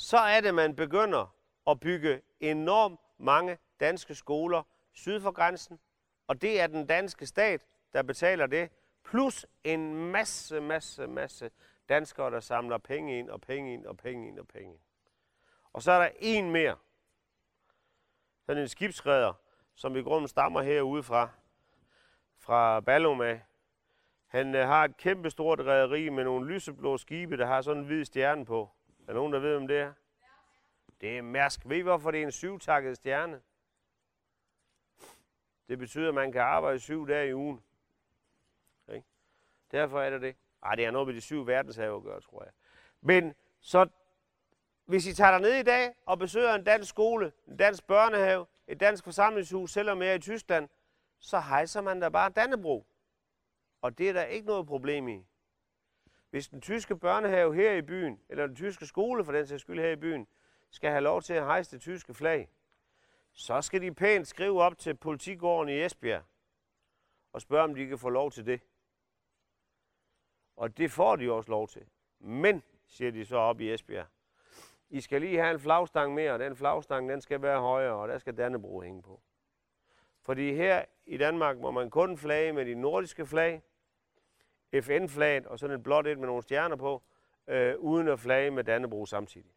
så 0.01 0.19
er 0.19 0.41
det, 0.41 0.55
man 0.55 0.77
begynder 0.77 1.35
at 1.67 1.81
bygge 1.81 2.23
enormt 2.41 3.01
mange 3.19 3.59
danske 3.81 4.15
skoler 4.15 4.63
syd 4.93 5.21
for 5.21 5.31
grænsen, 5.31 5.81
og 6.27 6.43
det 6.43 6.61
er 6.61 6.67
den 6.67 6.87
danske 6.87 7.27
stat, 7.27 7.67
der 7.93 8.03
betaler 8.03 8.47
det, 8.47 8.71
plus 9.05 9.47
en 9.65 10.11
masse, 10.13 10.61
masse, 10.61 11.07
masse 11.07 11.51
danskere, 11.89 12.31
der 12.31 12.41
samler 12.41 12.79
penge 12.79 13.19
ind 13.19 13.31
og 13.31 13.41
penge 13.41 13.73
ind 13.73 13.87
og 13.87 13.97
penge 13.97 14.29
ind 14.29 14.39
og 14.39 14.49
penge 14.49 14.73
ind. 14.73 14.81
Og 15.73 15.83
så 15.83 15.93
er 15.93 15.99
der 15.99 16.11
en 16.19 16.51
mere. 16.51 16.77
Sådan 18.47 18.63
en 18.63 18.69
skibsredder, 18.69 19.33
som 19.75 19.97
i 19.97 20.03
grunden 20.03 20.29
stammer 20.29 20.63
herude 20.63 21.03
fra, 21.03 21.29
fra 22.39 22.81
Ballum 22.81 23.21
af. 23.21 23.43
Han 24.27 24.55
øh, 24.55 24.67
har 24.67 24.85
et 24.85 24.97
kæmpestort 24.97 25.61
rederi 25.61 26.09
med 26.09 26.25
nogle 26.25 26.55
lyseblå 26.55 26.99
skibe, 26.99 27.37
der 27.37 27.47
har 27.47 27.63
sådan 27.63 27.83
en 27.83 27.87
hvid 27.87 28.05
stjerne 28.05 28.45
på. 28.45 28.71
Er 29.09 29.13
nogen, 29.13 29.33
der 29.33 29.39
ved, 29.39 29.57
om 29.57 29.69
det 29.69 29.79
er? 29.79 29.93
Det 31.01 31.19
er 31.19 31.23
Mærsk. 31.23 31.61
Ved 31.65 31.77
I, 31.77 31.81
hvorfor 31.81 32.11
det 32.11 32.21
er 32.21 32.25
en 32.25 32.33
syvtakket 32.33 32.97
stjerne? 32.97 33.41
Det 35.69 35.79
betyder, 35.79 36.09
at 36.09 36.15
man 36.15 36.33
kan 36.33 36.41
arbejde 36.41 36.79
syv 36.79 37.09
dage 37.09 37.29
i 37.29 37.35
ugen. 37.35 37.63
Okay? 38.89 39.03
Derfor 39.71 40.01
er 40.01 40.11
det 40.11 40.23
det. 40.23 40.37
Ej, 40.63 40.75
det 40.75 40.85
er 40.85 40.91
noget 40.91 41.07
med 41.07 41.15
de 41.15 41.21
syv 41.21 41.47
verdenshave 41.47 41.97
at 41.97 42.03
gøre, 42.03 42.21
tror 42.21 42.43
jeg. 42.45 42.53
Men 43.01 43.35
så, 43.61 43.89
hvis 44.85 45.07
I 45.07 45.15
tager 45.15 45.39
ned 45.39 45.55
i 45.55 45.63
dag 45.63 45.95
og 46.07 46.19
besøger 46.19 46.55
en 46.55 46.65
dansk 46.65 46.89
skole, 46.89 47.33
en 47.49 47.57
dansk 47.57 47.87
børnehave, 47.87 48.47
et 48.67 48.81
dansk 48.81 49.05
forsamlingshus, 49.05 49.73
selvom 49.73 50.03
jeg 50.03 50.11
er 50.11 50.15
i 50.15 50.19
Tyskland, 50.19 50.69
så 51.19 51.41
hejser 51.41 51.81
man 51.81 52.01
da 52.01 52.09
bare 52.09 52.31
Dannebro. 52.31 52.87
Og 53.83 53.99
det 53.99 54.09
er 54.09 54.13
der 54.13 54.25
ikke 54.25 54.47
noget 54.47 54.67
problem 54.67 55.09
i. 55.09 55.25
Hvis 56.31 56.49
den 56.49 56.61
tyske 56.61 56.97
børnehave 56.97 57.55
her 57.55 57.73
i 57.73 57.83
byen, 57.83 58.21
eller 58.29 58.47
den 58.47 58.57
tyske 58.57 58.87
skole 58.87 59.25
for 59.25 59.33
den 59.33 59.47
sags 59.47 59.63
skyld 59.63 59.81
her 59.81 59.91
i 59.91 59.97
byen, 59.97 60.27
skal 60.71 60.91
have 60.91 61.01
lov 61.01 61.23
til 61.23 61.35
at 61.35 61.45
hejse 61.45 61.71
det 61.71 61.81
tyske 61.81 62.15
flag, 62.15 62.51
så 63.33 63.63
skal 63.63 63.83
de 63.83 63.95
pænt 63.95 64.29
skrive 64.29 64.63
op 64.63 64.79
til 64.79 64.95
politigården 64.95 65.69
i 65.69 65.85
Esbjerg 65.85 66.23
og 67.33 67.41
spørge, 67.41 67.65
om 67.65 67.75
de 67.75 67.87
kan 67.87 67.99
få 67.99 68.09
lov 68.09 68.31
til 68.31 68.47
det. 68.47 68.61
Og 70.57 70.79
det 70.79 70.91
får 70.91 71.17
de 71.17 71.33
også 71.33 71.51
lov 71.51 71.69
til. 71.69 71.87
Men, 72.19 72.63
siger 72.87 73.11
de 73.11 73.25
så 73.25 73.37
op 73.37 73.61
i 73.61 73.73
Esbjerg, 73.73 74.07
I 74.91 75.01
skal 75.01 75.21
lige 75.21 75.39
have 75.39 75.51
en 75.51 75.61
flagstang 75.61 76.15
mere, 76.15 76.33
og 76.33 76.39
den 76.39 76.57
flagstang 76.57 77.09
den 77.09 77.21
skal 77.21 77.43
være 77.43 77.61
højere, 77.61 77.95
og 77.95 78.09
der 78.09 78.19
skal 78.19 78.37
Dannebro 78.37 78.81
hænge 78.81 79.03
på. 79.03 79.21
Fordi 80.21 80.55
her 80.55 80.85
i 81.07 81.17
Danmark 81.17 81.59
må 81.59 81.71
man 81.71 81.91
kun 81.91 82.19
flage 82.19 82.53
med 82.53 82.67
de 82.67 82.75
nordiske 82.75 83.27
flag, 83.27 83.63
FN-flaget 84.75 85.47
og 85.47 85.59
sådan 85.59 85.77
et 85.77 85.83
blåt 85.83 86.07
et 86.07 86.19
med 86.19 86.27
nogle 86.27 86.43
stjerner 86.43 86.77
på, 86.77 87.03
øh, 87.47 87.75
uden 87.79 88.09
at 88.09 88.21
flage 88.21 88.51
med 88.51 88.65
Dannebro 88.65 89.07
samtidig. 89.07 89.51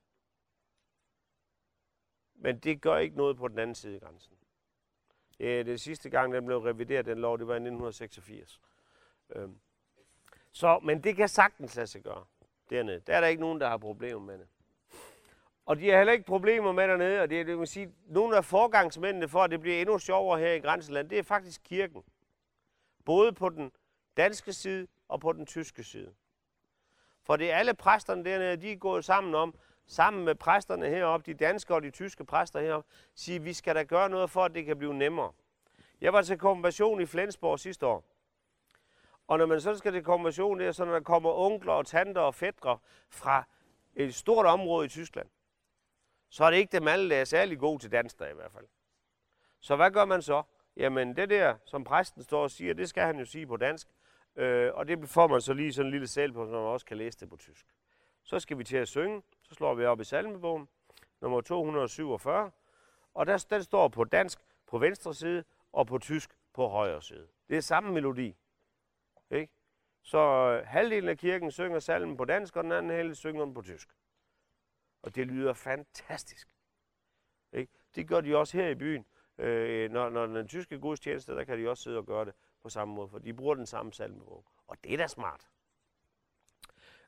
Men 2.36 2.60
det 2.60 2.82
gør 2.82 2.98
ikke 2.98 3.18
noget 3.18 3.38
på 3.38 3.48
den 3.48 3.60
anden 3.60 3.76
side 3.76 3.96
af 3.96 4.02
grænsen. 4.02 4.34
Det, 5.38 5.66
det 5.66 5.82
sidste 5.82 6.10
gang, 6.10 6.34
den 6.34 6.46
blev 6.46 6.58
revideret, 6.58 7.06
den 7.06 7.18
lov, 7.18 7.38
det 7.38 7.48
var 7.48 7.54
i 7.54 7.58
1986. 7.58 8.62
Øh. 9.36 9.50
Så, 10.52 10.80
men 10.80 11.04
det 11.04 11.16
kan 11.16 11.28
sagtens 11.28 11.76
lade 11.76 11.88
sig 11.88 12.04
gøre 12.04 12.26
dernede. 12.70 13.00
Der 13.00 13.16
er 13.16 13.22
der 13.22 13.28
ikke 13.28 13.42
nogen, 13.42 13.62
der 13.62 13.70
har 13.70 13.78
problemer 13.78 14.22
med 14.22 14.38
det. 14.38 14.48
Og 15.66 15.80
de 15.80 15.90
har 15.90 15.98
heller 15.98 16.14
ikke 16.14 16.26
problemer 16.26 16.72
med 16.72 16.88
dernede, 16.88 17.22
og 17.22 17.30
det, 17.30 17.40
er, 17.40 17.44
det 17.44 17.60
vil 17.60 17.68
sige, 17.68 17.94
nogle 18.06 18.38
af 18.38 18.46
forgangsmændene 18.46 19.28
for, 19.28 19.40
at 19.40 19.52
det 19.52 19.62
bliver 19.62 19.82
endnu 19.82 20.00
sjovere 20.00 20.40
her 20.40 20.54
i 20.54 20.60
grænseland, 20.60 21.10
det 21.10 21.20
er 21.20 21.24
faktisk 21.24 21.62
kirken. 21.64 22.04
Både 23.06 23.34
på 23.34 23.50
den 23.50 23.72
danske 24.18 24.54
side 24.54 24.88
og 25.08 25.20
på 25.20 25.32
den 25.32 25.46
tyske 25.46 25.84
side. 25.84 26.14
For 27.24 27.36
det 27.36 27.52
er 27.52 27.56
alle 27.56 27.74
præsterne 27.74 28.26
dernede, 28.26 28.58
de 28.58 28.72
er 28.72 28.76
gået 28.76 29.06
sammen 29.06 29.36
om, 29.36 29.56
sammen 29.86 30.26
med 30.26 30.36
præsterne 30.36 30.90
heroppe, 30.90 31.32
de 31.32 31.38
danske 31.38 31.76
og 31.76 31.82
de 31.84 31.92
tyske 31.92 32.26
præster 32.26 32.62
heroppe, 32.62 32.90
sige, 33.16 33.42
vi 33.42 33.54
skal 33.54 33.76
da 33.76 33.84
gøre 33.84 34.10
noget 34.10 34.30
for, 34.30 34.46
at 34.46 34.56
det 34.56 34.66
kan 34.66 34.78
blive 34.78 34.94
nemmere. 34.94 35.32
Jeg 36.02 36.14
var 36.14 36.22
til 36.22 36.38
konfirmation 36.38 37.02
i 37.02 37.06
Flensborg 37.06 37.60
sidste 37.60 37.86
år. 37.86 38.04
Og 39.28 39.38
når 39.38 39.46
man 39.46 39.62
så 39.62 39.76
skal 39.76 39.92
til 39.92 40.04
konfirmation, 40.04 40.60
det 40.60 40.68
er 40.68 40.72
så, 40.72 40.86
når 40.86 40.94
der 40.94 41.00
kommer 41.00 41.30
onkler 41.32 41.74
og 41.74 41.86
tanter 41.86 42.22
og 42.22 42.36
fædre 42.36 42.78
fra 43.10 43.44
et 43.96 44.16
stort 44.16 44.46
område 44.46 44.86
i 44.86 44.90
Tyskland, 44.90 45.28
så 46.30 46.44
er 46.44 46.50
det 46.50 46.58
ikke 46.58 46.72
dem 46.72 46.88
alle, 46.88 47.10
der 47.10 47.22
er 47.22 47.26
særlig 47.26 47.60
gode 47.60 47.80
til 47.80 47.92
dansk 47.92 48.20
der 48.20 48.28
i 48.28 48.34
hvert 48.34 48.52
fald. 48.52 48.66
Så 49.60 49.76
hvad 49.76 49.92
gør 49.92 50.06
man 50.06 50.22
så? 50.22 50.44
Jamen 50.78 51.16
det 51.16 51.30
der, 51.30 51.56
som 51.66 51.84
præsten 51.84 52.24
står 52.24 52.44
og 52.44 52.52
siger, 52.52 52.74
det 52.74 52.90
skal 52.90 53.04
han 53.04 53.20
jo 53.20 53.26
sige 53.26 53.48
på 53.48 53.58
dansk. 53.58 53.88
Øh, 54.36 54.74
og 54.74 54.88
det 54.88 55.10
får 55.10 55.28
man 55.28 55.42
så 55.42 55.54
lige 55.54 55.74
sådan 55.74 55.88
en 55.88 55.92
lille 55.92 56.08
sal 56.08 56.34
på, 56.34 56.46
så 56.46 56.52
man 56.52 56.62
også 56.62 56.86
kan 56.86 56.98
læse 56.98 57.20
det 57.20 57.30
på 57.30 57.38
tysk. 57.38 57.66
Så 58.24 58.40
skal 58.40 58.58
vi 58.58 58.64
til 58.64 58.78
at 58.78 58.88
synge. 58.88 59.24
Så 59.42 59.56
slår 59.56 59.74
vi 59.74 59.86
op 59.86 60.00
i 60.00 60.04
salmebogen, 60.04 60.68
nummer 61.22 61.42
247. 61.42 62.52
Og 63.14 63.26
der, 63.26 63.46
den 63.50 63.64
står 63.64 63.88
på 63.88 64.04
dansk 64.04 64.40
på 64.68 64.78
venstre 64.78 65.14
side, 65.14 65.44
og 65.72 65.88
på 65.88 65.98
tysk 65.98 66.30
på 66.54 66.68
højre 66.68 67.02
side. 67.02 67.28
Det 67.50 67.58
er 67.58 67.62
samme 67.62 67.94
melodi. 67.94 68.36
Ikke? 69.32 69.54
Så 70.02 70.18
øh, 70.18 70.68
halvdelen 70.68 71.10
af 71.10 71.18
kirken 71.18 71.52
synger 71.52 71.80
salmen 71.80 72.18
på 72.18 72.26
dansk, 72.26 72.56
og 72.56 72.64
den 72.64 72.72
anden 72.72 72.92
halvdel 72.92 73.16
synger 73.16 73.46
den 73.46 73.54
på 73.54 73.62
tysk. 73.62 73.90
Og 75.02 75.16
det 75.16 75.28
lyder 75.28 75.54
fantastisk. 75.54 76.48
Ikke? 77.54 77.74
Det 77.96 78.08
gør 78.08 78.22
de 78.22 78.38
også 78.38 78.58
her 78.58 78.68
i 78.68 78.76
byen. 78.76 79.06
Øh, 79.38 79.92
når, 79.92 80.10
når 80.10 80.26
den 80.26 80.48
tyske 80.48 80.80
gudstjeneste, 80.80 81.36
der 81.36 81.44
kan 81.44 81.60
de 81.60 81.70
også 81.70 81.84
sidde 81.84 81.98
og 81.98 82.06
gøre 82.06 82.26
det 82.26 82.34
på 82.64 82.70
samme 82.70 82.94
måde, 82.94 83.08
for 83.08 83.20
de 83.20 83.34
bruger 83.34 83.56
den 83.56 83.66
samme 83.66 83.94
salmebog. 83.94 84.46
Og 84.68 84.78
det 84.84 84.94
er 84.94 84.98
da 84.98 85.08
smart. 85.08 85.48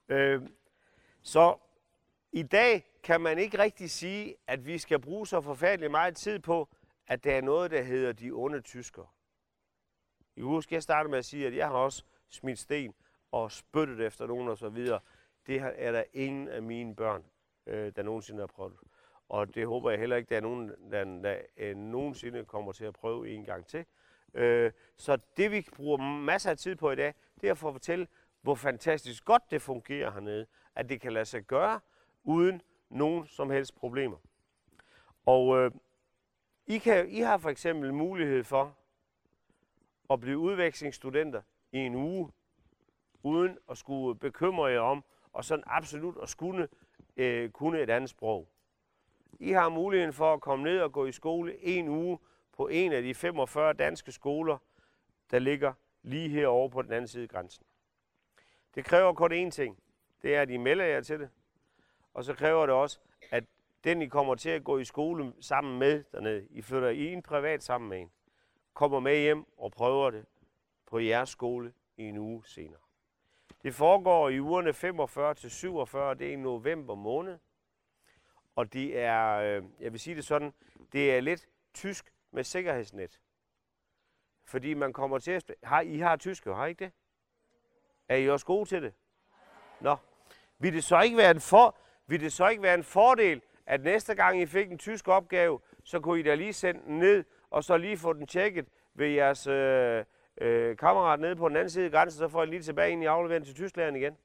Øh, 0.09 0.41
så 1.21 1.57
i 2.31 2.43
dag 2.43 2.85
kan 3.03 3.21
man 3.21 3.37
ikke 3.37 3.59
rigtig 3.59 3.91
sige, 3.91 4.35
at 4.47 4.65
vi 4.65 4.77
skal 4.77 4.99
bruge 4.99 5.27
så 5.27 5.41
forfærdelig 5.41 5.91
meget 5.91 6.15
tid 6.15 6.39
på, 6.39 6.69
at 7.07 7.23
der 7.23 7.35
er 7.37 7.41
noget, 7.41 7.71
der 7.71 7.81
hedder 7.81 8.11
de 8.11 8.31
onde 8.31 8.61
tyskere. 8.61 9.07
I 10.35 10.41
husker, 10.41 10.75
jeg 10.75 10.83
startede 10.83 11.11
med 11.11 11.19
at 11.19 11.25
sige, 11.25 11.47
at 11.47 11.55
jeg 11.55 11.67
har 11.67 11.73
også 11.73 12.03
smidt 12.29 12.59
sten 12.59 12.93
og 13.31 13.51
spyttet 13.51 13.99
efter 14.05 14.27
nogen 14.27 14.47
og 14.49 14.57
så 14.57 14.69
videre. 14.69 14.99
det 15.47 15.61
er 15.61 15.91
der 15.91 16.03
ingen 16.13 16.47
af 16.47 16.61
mine 16.61 16.95
børn, 16.95 17.23
øh, 17.65 17.91
der 17.95 18.03
nogensinde 18.03 18.39
har 18.39 18.47
prøvet. 18.47 18.79
Og 19.29 19.55
det 19.55 19.67
håber 19.67 19.89
jeg 19.89 19.99
heller 19.99 20.15
ikke, 20.15 20.29
der 20.29 20.37
er 20.37 20.41
nogen, 20.41 20.91
der, 20.91 21.03
der 21.03 21.37
øh, 21.57 21.75
nogensinde 21.75 22.45
kommer 22.45 22.71
til 22.71 22.85
at 22.85 22.93
prøve 22.93 23.29
en 23.29 23.45
gang 23.45 23.67
til. 23.67 23.85
Øh, 24.35 24.71
så 24.97 25.17
det 25.37 25.51
vi 25.51 25.67
bruger 25.75 25.97
masser 25.97 26.49
af 26.49 26.57
tid 26.57 26.75
på 26.75 26.91
i 26.91 26.95
dag, 26.95 27.13
det 27.41 27.49
er 27.49 27.53
for 27.53 27.67
at 27.67 27.73
fortælle, 27.73 28.07
hvor 28.41 28.55
fantastisk 28.55 29.25
godt 29.25 29.43
det 29.51 29.61
fungerer 29.61 30.11
hernede. 30.11 30.45
At 30.75 30.89
det 30.89 31.01
kan 31.01 31.13
lade 31.13 31.25
sig 31.25 31.43
gøre 31.43 31.79
uden 32.23 32.61
nogen 32.89 33.27
som 33.27 33.49
helst 33.49 33.75
problemer. 33.75 34.17
Og 35.25 35.57
øh, 35.57 35.71
I, 36.67 36.77
kan, 36.77 37.09
I 37.09 37.19
har 37.19 37.37
for 37.37 37.49
eksempel 37.49 37.93
mulighed 37.93 38.43
for 38.43 38.77
at 40.09 40.19
blive 40.19 40.37
udvekslingsstudenter 40.37 41.41
i 41.71 41.77
en 41.77 41.95
uge, 41.95 42.31
uden 43.23 43.57
at 43.69 43.77
skulle 43.77 44.19
bekymre 44.19 44.65
jer 44.65 44.79
om, 44.79 45.03
og 45.33 45.45
sådan 45.45 45.63
absolut 45.67 46.17
at 46.21 46.29
skulle 46.29 46.67
øh, 47.17 47.49
kunne 47.49 47.81
et 47.81 47.89
andet 47.89 48.09
sprog. 48.09 48.47
I 49.39 49.51
har 49.51 49.69
muligheden 49.69 50.13
for 50.13 50.33
at 50.33 50.41
komme 50.41 50.63
ned 50.63 50.79
og 50.79 50.91
gå 50.91 51.05
i 51.05 51.11
skole 51.11 51.65
en 51.65 51.87
uge 51.87 52.19
på 52.57 52.67
en 52.67 52.93
af 52.93 53.01
de 53.01 53.13
45 53.13 53.73
danske 53.73 54.11
skoler, 54.11 54.57
der 55.31 55.39
ligger 55.39 55.73
lige 56.03 56.29
herovre 56.29 56.69
på 56.69 56.81
den 56.81 56.91
anden 56.91 57.07
side 57.07 57.23
af 57.23 57.29
grænsen. 57.29 57.65
Det 58.75 58.85
kræver 58.85 59.13
kun 59.13 59.47
én 59.47 59.49
ting. 59.49 59.79
Det 60.21 60.35
er, 60.35 60.41
at 60.41 60.49
I 60.49 60.57
melder 60.57 60.85
jer 60.85 61.01
til 61.01 61.19
det. 61.19 61.29
Og 62.13 62.23
så 62.23 62.33
kræver 62.33 62.65
det 62.65 62.75
også, 62.75 62.99
at 63.31 63.43
den, 63.83 64.01
I 64.01 64.07
kommer 64.07 64.35
til 64.35 64.49
at 64.49 64.63
gå 64.63 64.77
i 64.77 64.85
skole 64.85 65.33
sammen 65.39 65.79
med 65.79 66.03
dernede, 66.11 66.47
I 66.49 66.61
flytter 66.61 66.89
i 66.89 67.13
en 67.13 67.21
privat 67.21 67.63
sammen 67.63 67.89
med 67.89 67.99
en, 67.99 68.11
kommer 68.73 68.99
med 68.99 69.19
hjem 69.19 69.45
og 69.57 69.71
prøver 69.71 70.09
det 70.09 70.25
på 70.85 70.99
jeres 70.99 71.29
skole 71.29 71.73
i 71.97 72.03
en 72.03 72.17
uge 72.17 72.45
senere. 72.45 72.79
Det 73.63 73.75
foregår 73.75 74.29
i 74.29 74.39
ugerne 74.39 74.73
45 74.73 75.33
til 75.33 75.51
47, 75.51 76.15
det 76.15 76.27
er 76.27 76.31
i 76.31 76.35
november 76.35 76.95
måned. 76.95 77.37
Og 78.55 78.73
det 78.73 78.99
er, 78.99 79.35
øh, 79.35 79.63
jeg 79.79 79.91
vil 79.91 79.99
sige 79.99 80.15
det 80.15 80.25
sådan, 80.25 80.53
det 80.93 81.15
er 81.15 81.21
lidt 81.21 81.47
tysk 81.73 82.13
med 82.35 82.43
sikkerhedsnet. 82.43 83.19
Fordi 84.45 84.73
man 84.73 84.93
kommer 84.93 85.19
til 85.19 85.31
at... 85.31 85.51
Har, 85.63 85.81
I 85.81 85.97
har 85.97 86.15
tysk, 86.15 86.45
har 86.45 86.65
I 86.65 86.69
ikke 86.69 86.85
det? 86.85 86.93
Er 88.09 88.15
I 88.15 88.29
også 88.29 88.45
gode 88.45 88.69
til 88.69 88.81
det? 88.81 88.93
Nå. 89.81 89.95
Vil 90.59 90.73
det 90.73 90.83
så 90.83 91.01
ikke 91.01 91.17
være 91.17 91.31
en, 91.31 91.41
for, 91.41 91.77
vil 92.07 92.21
det 92.21 92.33
så 92.33 92.47
ikke 92.47 92.63
være 92.63 92.73
en 92.73 92.83
fordel, 92.83 93.41
at 93.65 93.83
næste 93.83 94.15
gang 94.15 94.41
I 94.41 94.45
fik 94.45 94.71
en 94.71 94.77
tysk 94.77 95.07
opgave, 95.07 95.59
så 95.83 95.99
kunne 95.99 96.19
I 96.19 96.23
da 96.23 96.35
lige 96.35 96.53
sende 96.53 96.81
den 96.81 96.99
ned, 96.99 97.23
og 97.49 97.63
så 97.63 97.77
lige 97.77 97.97
få 97.97 98.13
den 98.13 98.27
tjekket 98.27 98.67
ved 98.93 99.07
jeres 99.07 99.47
øh, 99.47 100.05
øh, 100.37 100.77
kammerat 100.77 101.19
nede 101.19 101.35
på 101.35 101.49
den 101.49 101.57
anden 101.57 101.69
side 101.69 101.85
af 101.85 101.91
grænsen, 101.91 102.19
så 102.19 102.27
får 102.27 102.43
I 102.43 102.45
lige 102.45 102.61
tilbage 102.61 102.91
ind 102.91 103.03
i 103.03 103.05
afleveringen 103.05 103.45
til 103.45 103.55
Tyskland 103.55 103.97
igen. 103.97 104.17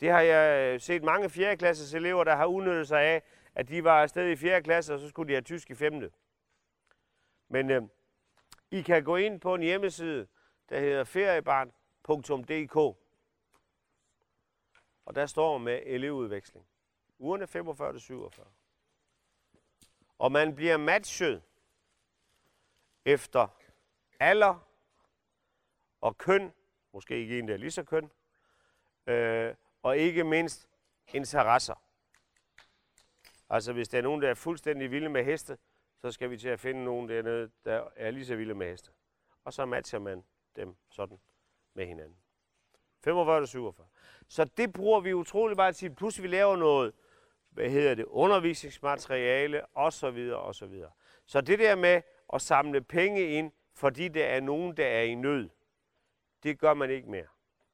Det 0.00 0.10
har 0.10 0.20
jeg 0.20 0.74
øh, 0.74 0.80
set 0.80 1.02
mange 1.02 1.30
4. 1.30 1.56
klasses 1.56 1.94
elever, 1.94 2.24
der 2.24 2.34
har 2.34 2.46
udnyttet 2.46 2.88
sig 2.88 3.00
af, 3.00 3.22
at 3.54 3.68
de 3.68 3.84
var 3.84 4.02
afsted 4.02 4.30
i 4.30 4.36
4. 4.36 4.62
klasse, 4.62 4.94
og 4.94 5.00
så 5.00 5.08
skulle 5.08 5.28
de 5.28 5.32
have 5.32 5.42
tysk 5.42 5.70
i 5.70 5.74
5. 5.74 6.12
Men 7.48 7.70
øh, 7.70 7.82
I 8.70 8.82
kan 8.82 9.04
gå 9.04 9.16
ind 9.16 9.40
på 9.40 9.54
en 9.54 9.62
hjemmeside, 9.62 10.26
der 10.68 10.80
hedder 10.80 11.04
feriebarn.dk. 11.04 12.76
Og 15.04 15.14
der 15.14 15.26
står 15.26 15.58
med 15.58 15.82
elevudveksling. 15.86 16.66
Ugerne 17.18 17.44
45-47. 18.40 18.48
Og 20.18 20.32
man 20.32 20.54
bliver 20.54 20.76
matchet 20.76 21.42
efter 23.04 23.48
alder 24.20 24.68
og 26.00 26.18
køn, 26.18 26.52
måske 26.92 27.16
ikke 27.16 27.38
en, 27.38 27.48
der 27.48 27.54
er 27.54 27.58
lige 27.58 27.70
så 27.70 27.84
køn, 27.84 28.10
øh, 29.06 29.54
og 29.82 29.98
ikke 29.98 30.24
mindst 30.24 30.68
interesser. 31.12 31.74
Altså 33.54 33.72
hvis 33.72 33.88
der 33.88 33.98
er 33.98 34.02
nogen, 34.02 34.22
der 34.22 34.30
er 34.30 34.34
fuldstændig 34.34 34.90
vilde 34.90 35.08
med 35.08 35.24
heste, 35.24 35.58
så 35.98 36.10
skal 36.10 36.30
vi 36.30 36.36
til 36.36 36.48
at 36.48 36.60
finde 36.60 36.84
nogen 36.84 37.08
dernede, 37.08 37.50
der 37.64 37.84
er 37.96 38.10
lige 38.10 38.26
så 38.26 38.36
vilde 38.36 38.54
med 38.54 38.70
heste. 38.70 38.90
Og 39.44 39.52
så 39.52 39.66
matcher 39.66 39.98
man 39.98 40.24
dem 40.56 40.76
sådan 40.90 41.18
med 41.74 41.86
hinanden. 41.86 42.16
45 43.04 43.40
og 43.40 43.48
47. 43.48 43.86
Så 44.28 44.44
det 44.44 44.72
bruger 44.72 45.00
vi 45.00 45.14
utrolig 45.14 45.56
meget 45.56 45.76
tid. 45.76 45.90
Plus 45.90 46.22
vi 46.22 46.26
laver 46.26 46.56
noget, 46.56 46.92
hvad 47.50 47.70
hedder 47.70 47.94
det, 47.94 48.04
undervisningsmateriale 48.04 49.76
osv. 49.76 50.32
osv. 50.34 50.82
Så 51.24 51.40
det 51.40 51.58
der 51.58 51.74
med 51.74 52.02
at 52.32 52.42
samle 52.42 52.80
penge 52.80 53.28
ind, 53.28 53.52
fordi 53.74 54.08
der 54.08 54.24
er 54.24 54.40
nogen, 54.40 54.76
der 54.76 54.86
er 54.86 55.02
i 55.02 55.14
nød, 55.14 55.48
det 56.42 56.58
gør 56.58 56.74
man 56.74 56.90
ikke 56.90 57.10
mere. 57.10 57.26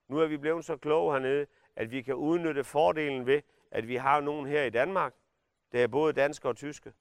Nu 0.09 0.19
er 0.19 0.27
vi 0.27 0.37
blevet 0.37 0.65
så 0.65 0.77
kloge 0.77 1.13
hernede, 1.13 1.47
at 1.77 1.91
vi 1.91 2.03
kan 2.03 2.15
udnytte 2.15 2.65
fordelen 2.65 3.27
ved, 3.27 3.43
at 3.71 3.89
vi 3.89 3.97
har 3.97 4.21
nogen 4.21 4.47
her 4.47 4.63
i 4.63 4.71
Danmark, 4.71 5.15
der 5.73 5.83
er 5.83 5.87
både 5.87 6.13
danske 6.13 6.49
og 6.49 6.57
tyske, 6.57 6.93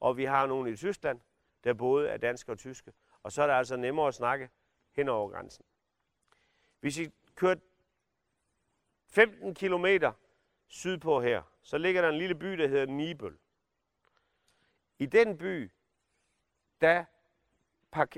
og 0.00 0.16
vi 0.16 0.24
har 0.24 0.46
nogen 0.46 0.68
i 0.68 0.76
Tyskland, 0.76 1.20
der 1.64 1.74
både 1.74 2.08
er 2.08 2.16
danske 2.16 2.52
og 2.52 2.58
tyske. 2.58 2.92
Og 3.22 3.32
så 3.32 3.42
er 3.42 3.46
det 3.46 3.54
altså 3.54 3.76
nemmere 3.76 4.08
at 4.08 4.14
snakke 4.14 4.50
hen 4.92 5.08
over 5.08 5.30
grænsen. 5.30 5.64
Hvis 6.80 6.98
I 6.98 7.12
kører 7.34 7.56
15 9.06 9.54
km 9.54 9.86
sydpå 10.66 11.20
her, 11.20 11.42
så 11.62 11.78
ligger 11.78 12.02
der 12.02 12.08
en 12.08 12.18
lille 12.18 12.34
by, 12.34 12.46
der 12.46 12.68
hedder 12.68 12.86
Nibøl. 12.86 13.38
I 14.98 15.06
den 15.06 15.38
by, 15.38 15.70
der, 16.80 17.04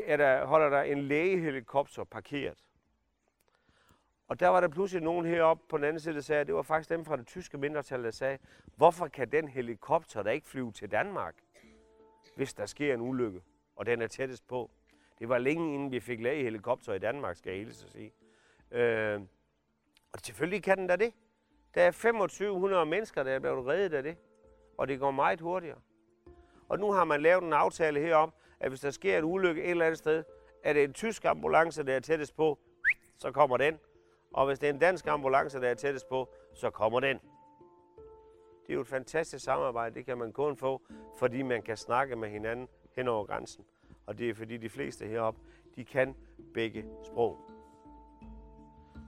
er 0.05 0.17
der 0.17 0.45
holder 0.47 0.69
der 0.69 0.83
en 0.83 1.03
lægehelikopter 1.03 2.05
parkeret. 2.05 2.65
Og 4.31 4.41
der 4.41 4.49
var 4.49 4.61
der 4.61 4.69
pludselig 4.69 5.03
nogen 5.03 5.27
heroppe 5.27 5.63
på 5.69 5.77
den 5.77 5.85
anden 5.85 6.01
side, 6.01 6.15
der 6.15 6.21
sagde, 6.21 6.41
at 6.41 6.47
det 6.47 6.55
var 6.55 6.63
faktisk 6.63 6.91
dem 6.91 7.05
fra 7.05 7.17
det 7.17 7.27
tyske 7.27 7.59
mindretal, 7.59 8.05
der 8.05 8.11
sagde, 8.11 8.39
hvorfor 8.77 9.09
kan 9.09 9.33
den 9.33 9.49
helikopter 9.49 10.23
der 10.23 10.31
ikke 10.31 10.49
flyve 10.49 10.73
til 10.73 10.91
Danmark, 10.91 11.35
hvis 12.37 12.55
der 12.55 12.67
sker 12.67 12.95
en 12.95 13.01
ulykke, 13.01 13.43
og 13.77 13.87
den 13.87 14.03
er 14.03 14.07
tættest 14.07 14.49
på. 14.49 14.71
Det 15.19 15.29
var 15.29 15.39
længe 15.39 15.75
inden 15.75 15.93
vi 15.93 16.01
fik 16.01 16.21
læge 16.21 16.43
helikopter 16.43 16.93
i 16.93 16.99
Danmark, 16.99 17.37
skal 17.37 17.51
jeg 17.51 17.59
hilse 17.59 17.87
at 17.87 17.93
sige. 17.93 18.13
Øh, 18.71 19.21
og 20.13 20.21
selvfølgelig 20.21 20.63
kan 20.63 20.79
den 20.79 20.87
da 20.87 20.97
det. 20.97 21.15
Der 21.75 21.83
er 21.83 21.91
2500 21.91 22.87
mennesker, 22.87 23.23
der 23.23 23.31
er 23.33 23.39
blevet 23.39 23.67
reddet 23.67 23.95
af 23.95 24.03
det, 24.03 24.17
og 24.79 24.89
det 24.89 25.01
går 25.01 25.11
meget 25.11 25.41
hurtigere. 25.41 25.79
Og 26.69 26.79
nu 26.79 26.93
har 26.93 27.05
man 27.05 27.23
lavet 27.23 27.43
en 27.43 27.53
aftale 27.53 28.01
herom, 28.01 28.33
at 28.61 28.69
hvis 28.69 28.81
der 28.81 28.91
sker 28.91 29.19
en 29.19 29.25
ulykke 29.25 29.63
et 29.63 29.71
eller 29.71 29.87
andet 29.87 29.99
sted, 29.99 30.25
er 30.65 30.73
det 30.73 30.85
en 30.85 30.93
tysk 30.93 31.25
ambulance, 31.25 31.83
der 31.83 31.97
er 31.97 32.01
tættest 32.01 32.37
på, 32.37 32.59
så 33.19 33.33
kommer 33.33 33.57
den. 33.57 33.79
Og 34.33 34.47
hvis 34.47 34.59
det 34.59 34.69
er 34.69 34.73
en 34.73 34.79
dansk 34.79 35.07
ambulance, 35.07 35.61
der 35.61 35.69
er 35.69 35.75
tættest 35.75 36.09
på, 36.09 36.29
så 36.55 36.71
kommer 36.71 37.01
den. 37.01 37.19
Det 38.67 38.71
er 38.71 38.75
jo 38.75 38.81
et 38.81 38.87
fantastisk 38.87 39.45
samarbejde, 39.45 39.95
det 39.95 40.07
kan 40.07 40.19
man 40.19 40.33
kun 40.33 40.57
få, 40.57 40.83
fordi 41.19 41.43
man 41.43 41.63
kan 41.63 41.77
snakke 41.77 42.17
med 42.17 42.29
hinanden 42.29 42.69
hen 42.97 43.09
over 43.09 43.25
grænsen. 43.25 43.65
Og 44.07 44.19
det 44.19 44.31
er 44.31 44.35
fordi 44.35 44.57
de 44.57 44.69
fleste 44.69 45.07
heroppe, 45.07 45.41
de 45.77 45.85
kan 45.85 46.15
begge 46.55 46.85
sprog. 47.05 47.39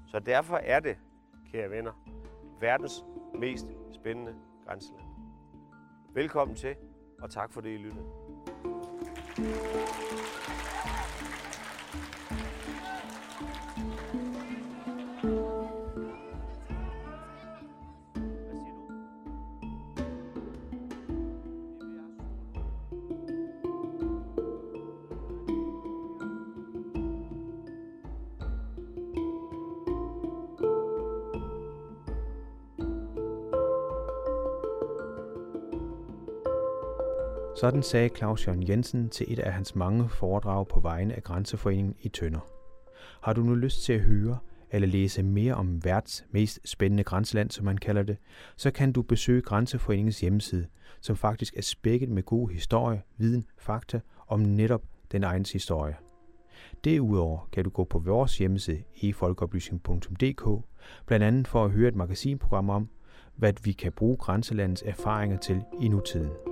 Så 0.06 0.18
derfor 0.18 0.56
er 0.56 0.80
det, 0.80 0.98
kære 1.52 1.70
venner, 1.70 1.92
verdens 2.60 3.04
mest 3.34 3.66
spændende 3.92 4.36
grænseland. 4.66 5.02
Velkommen 6.14 6.56
til, 6.56 6.76
og 7.22 7.30
tak 7.30 7.52
for 7.52 7.60
det, 7.60 7.70
I 7.70 7.76
lyttede. 7.76 8.06
Sådan 37.62 37.82
sagde 37.82 38.08
Claus 38.16 38.46
Jørgen 38.46 38.68
Jensen 38.68 39.08
til 39.08 39.32
et 39.32 39.38
af 39.38 39.52
hans 39.52 39.74
mange 39.74 40.08
foredrag 40.08 40.68
på 40.68 40.80
vegne 40.80 41.14
af 41.14 41.22
Grænseforeningen 41.22 41.94
i 42.00 42.08
Tønder. 42.08 42.40
Har 43.22 43.32
du 43.32 43.42
nu 43.42 43.54
lyst 43.54 43.82
til 43.82 43.92
at 43.92 44.00
høre 44.00 44.38
eller 44.70 44.88
læse 44.88 45.22
mere 45.22 45.54
om 45.54 45.84
verdens 45.84 46.24
mest 46.30 46.60
spændende 46.64 47.04
grænseland, 47.04 47.50
som 47.50 47.64
man 47.64 47.78
kalder 47.78 48.02
det, 48.02 48.16
så 48.56 48.70
kan 48.70 48.92
du 48.92 49.02
besøge 49.02 49.42
Grænseforeningens 49.42 50.20
hjemmeside, 50.20 50.66
som 51.00 51.16
faktisk 51.16 51.56
er 51.56 51.62
spækket 51.62 52.08
med 52.08 52.22
god 52.22 52.48
historie, 52.48 53.02
viden, 53.16 53.44
fakta 53.58 54.00
om 54.28 54.40
netop 54.40 54.82
den 55.12 55.24
egens 55.24 55.52
historie. 55.52 55.96
Derudover 56.84 57.48
kan 57.52 57.64
du 57.64 57.70
gå 57.70 57.84
på 57.84 57.98
vores 57.98 58.38
hjemmeside 58.38 58.82
efolkeoplysning.dk, 59.02 60.64
blandt 61.06 61.24
andet 61.24 61.48
for 61.48 61.64
at 61.64 61.70
høre 61.70 61.88
et 61.88 61.96
magasinprogram 61.96 62.70
om, 62.70 62.88
hvad 63.36 63.52
vi 63.64 63.72
kan 63.72 63.92
bruge 63.92 64.16
grænselandets 64.16 64.82
erfaringer 64.86 65.38
til 65.38 65.62
i 65.80 65.88
nutiden. 65.88 66.51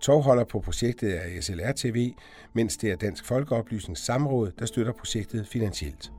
Tovholder 0.00 0.44
på 0.44 0.60
projektet 0.60 1.16
er 1.16 1.40
SLR 1.40 1.72
TV, 1.72 2.12
mens 2.52 2.76
det 2.76 2.90
er 2.90 2.96
Dansk 2.96 3.24
Folkeoplysnings 3.24 4.04
Samråd, 4.04 4.50
der 4.58 4.66
støtter 4.66 4.92
projektet 4.92 5.46
finansielt. 5.46 6.12